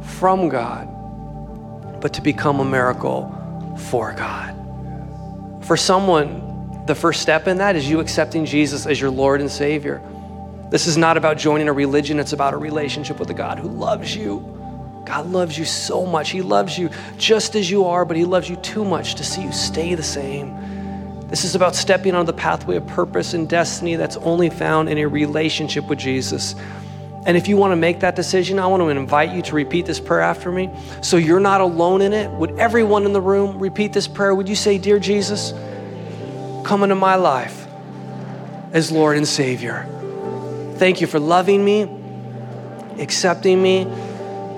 from 0.00 0.48
God, 0.48 0.88
but 2.00 2.14
to 2.14 2.22
become 2.22 2.60
a 2.60 2.64
miracle 2.64 3.76
for 3.90 4.14
God. 4.14 4.54
For 5.66 5.76
someone, 5.76 6.82
the 6.86 6.94
first 6.94 7.20
step 7.20 7.46
in 7.46 7.58
that 7.58 7.76
is 7.76 7.86
you 7.86 8.00
accepting 8.00 8.46
Jesus 8.46 8.86
as 8.86 8.98
your 8.98 9.10
Lord 9.10 9.42
and 9.42 9.50
Savior. 9.50 10.00
This 10.70 10.86
is 10.86 10.96
not 10.96 11.18
about 11.18 11.36
joining 11.36 11.68
a 11.68 11.72
religion, 11.74 12.18
it's 12.18 12.32
about 12.32 12.54
a 12.54 12.56
relationship 12.56 13.20
with 13.20 13.28
a 13.28 13.34
God 13.34 13.58
who 13.58 13.68
loves 13.68 14.16
you. 14.16 15.02
God 15.04 15.26
loves 15.26 15.58
you 15.58 15.66
so 15.66 16.06
much. 16.06 16.30
He 16.30 16.40
loves 16.40 16.78
you 16.78 16.88
just 17.18 17.54
as 17.54 17.70
you 17.70 17.84
are, 17.84 18.06
but 18.06 18.16
He 18.16 18.24
loves 18.24 18.48
you 18.48 18.56
too 18.56 18.82
much 18.82 19.16
to 19.16 19.24
see 19.24 19.42
you 19.42 19.52
stay 19.52 19.94
the 19.94 20.02
same. 20.02 20.73
This 21.34 21.44
is 21.44 21.56
about 21.56 21.74
stepping 21.74 22.14
on 22.14 22.26
the 22.26 22.32
pathway 22.32 22.76
of 22.76 22.86
purpose 22.86 23.34
and 23.34 23.48
destiny 23.48 23.96
that's 23.96 24.16
only 24.18 24.50
found 24.50 24.88
in 24.88 24.98
a 24.98 25.06
relationship 25.06 25.84
with 25.88 25.98
Jesus. 25.98 26.54
And 27.26 27.36
if 27.36 27.48
you 27.48 27.56
want 27.56 27.72
to 27.72 27.76
make 27.76 27.98
that 27.98 28.14
decision, 28.14 28.60
I 28.60 28.68
want 28.68 28.84
to 28.84 28.88
invite 28.88 29.34
you 29.34 29.42
to 29.42 29.54
repeat 29.56 29.84
this 29.84 29.98
prayer 29.98 30.20
after 30.20 30.52
me. 30.52 30.70
So 31.02 31.16
you're 31.16 31.40
not 31.40 31.60
alone 31.60 32.02
in 32.02 32.12
it. 32.12 32.30
Would 32.30 32.56
everyone 32.60 33.04
in 33.04 33.12
the 33.12 33.20
room 33.20 33.58
repeat 33.58 33.92
this 33.92 34.06
prayer? 34.06 34.32
Would 34.32 34.48
you 34.48 34.54
say, 34.54 34.78
Dear 34.78 35.00
Jesus, 35.00 35.52
come 36.64 36.84
into 36.84 36.94
my 36.94 37.16
life 37.16 37.66
as 38.70 38.92
Lord 38.92 39.16
and 39.16 39.26
Savior? 39.26 39.88
Thank 40.76 41.00
you 41.00 41.08
for 41.08 41.18
loving 41.18 41.64
me, 41.64 41.90
accepting 43.00 43.60
me, 43.60 43.86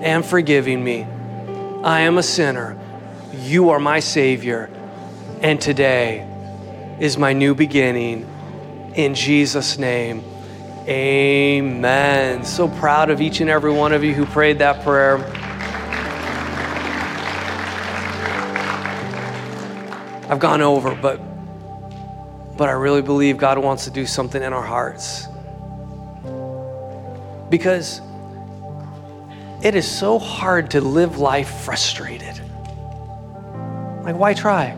and 0.03 0.23
forgiving 0.23 0.83
me. 0.83 1.07
I 1.83 2.01
am 2.01 2.19
a 2.19 2.23
sinner. 2.23 2.79
You 3.33 3.71
are 3.71 3.79
my 3.79 3.99
Savior. 3.99 4.69
And 5.41 5.59
today 5.59 6.26
is 6.99 7.17
my 7.17 7.33
new 7.33 7.53
beginning. 7.53 8.25
In 8.95 9.13
Jesus' 9.13 9.77
name, 9.77 10.23
amen. 10.87 12.43
So 12.43 12.67
proud 12.67 13.09
of 13.09 13.21
each 13.21 13.41
and 13.41 13.49
every 13.49 13.71
one 13.71 13.93
of 13.93 14.03
you 14.03 14.13
who 14.13 14.25
prayed 14.25 14.59
that 14.59 14.83
prayer. 14.83 15.17
I've 20.29 20.39
gone 20.39 20.61
over, 20.61 20.95
but 20.95 21.21
but 22.57 22.69
I 22.69 22.71
really 22.71 23.03
believe 23.03 23.37
God 23.37 23.59
wants 23.59 23.85
to 23.85 23.91
do 23.91 24.07
something 24.07 24.41
in 24.41 24.51
our 24.51 24.63
hearts. 24.63 25.27
Because 27.49 28.01
it 29.63 29.75
is 29.75 29.87
so 29.87 30.17
hard 30.17 30.71
to 30.71 30.81
live 30.81 31.19
life 31.19 31.49
frustrated. 31.61 32.41
Like, 34.03 34.15
why 34.15 34.33
try? 34.33 34.75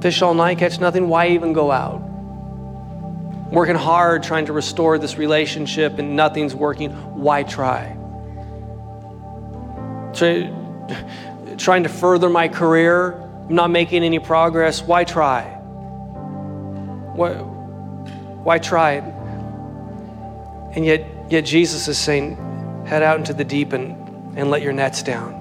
Fish 0.00 0.22
all 0.22 0.34
night, 0.34 0.58
catch 0.58 0.78
nothing. 0.80 1.08
Why 1.08 1.28
even 1.28 1.52
go 1.52 1.70
out? 1.70 2.00
Working 3.50 3.76
hard 3.76 4.22
trying 4.22 4.46
to 4.46 4.52
restore 4.52 4.98
this 4.98 5.16
relationship 5.16 5.98
and 5.98 6.16
nothing's 6.16 6.54
working. 6.54 6.90
Why 6.90 7.42
try? 7.42 7.96
Try, 10.14 10.52
trying 11.56 11.82
to 11.82 11.88
further 11.88 12.28
my 12.28 12.48
career, 12.48 13.12
I'm 13.12 13.54
not 13.54 13.70
making 13.70 14.04
any 14.04 14.18
progress. 14.18 14.82
Why 14.82 15.04
try? 15.04 15.44
Why, 17.14 17.34
why 17.34 18.58
try? 18.58 18.94
And 20.74 20.84
yet, 20.84 21.06
Yet 21.28 21.44
Jesus 21.44 21.88
is 21.88 21.98
saying, 21.98 22.36
head 22.86 23.02
out 23.02 23.18
into 23.18 23.34
the 23.34 23.44
deep 23.44 23.74
and, 23.74 24.38
and 24.38 24.50
let 24.50 24.62
your 24.62 24.72
nets 24.72 25.02
down. 25.02 25.34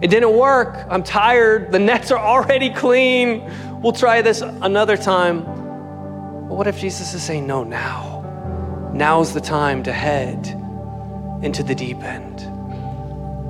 It 0.00 0.08
didn't 0.08 0.32
work. 0.32 0.86
I'm 0.88 1.02
tired. 1.02 1.70
The 1.70 1.78
nets 1.78 2.10
are 2.10 2.18
already 2.18 2.70
clean. 2.70 3.42
We'll 3.82 3.92
try 3.92 4.22
this 4.22 4.40
another 4.40 4.96
time. 4.96 5.42
But 5.42 6.56
what 6.56 6.66
if 6.66 6.78
Jesus 6.78 7.14
is 7.14 7.22
saying, 7.22 7.46
no, 7.46 7.64
now? 7.64 8.90
Now's 8.94 9.34
the 9.34 9.40
time 9.40 9.82
to 9.84 9.92
head 9.92 10.46
into 11.42 11.62
the 11.62 11.74
deep 11.74 12.02
end. 12.02 12.40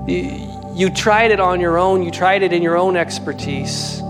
You, 0.09 0.91
tried 0.91 1.31
it 1.31 1.41
on 1.41 1.61
your 1.61 1.79
own, 1.79 2.03
you 2.03 2.11
tried 2.11 2.43
it 2.43 2.53
in 2.53 2.63
your 2.63 2.77
own 2.77 2.97
expertise. 2.97 4.01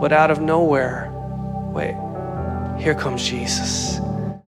But 0.00 0.12
out 0.12 0.30
of 0.30 0.40
nowhere, 0.40 1.10
wait, 1.72 1.94
here 2.82 2.94
comes 2.94 3.22
Jesus 3.22 4.00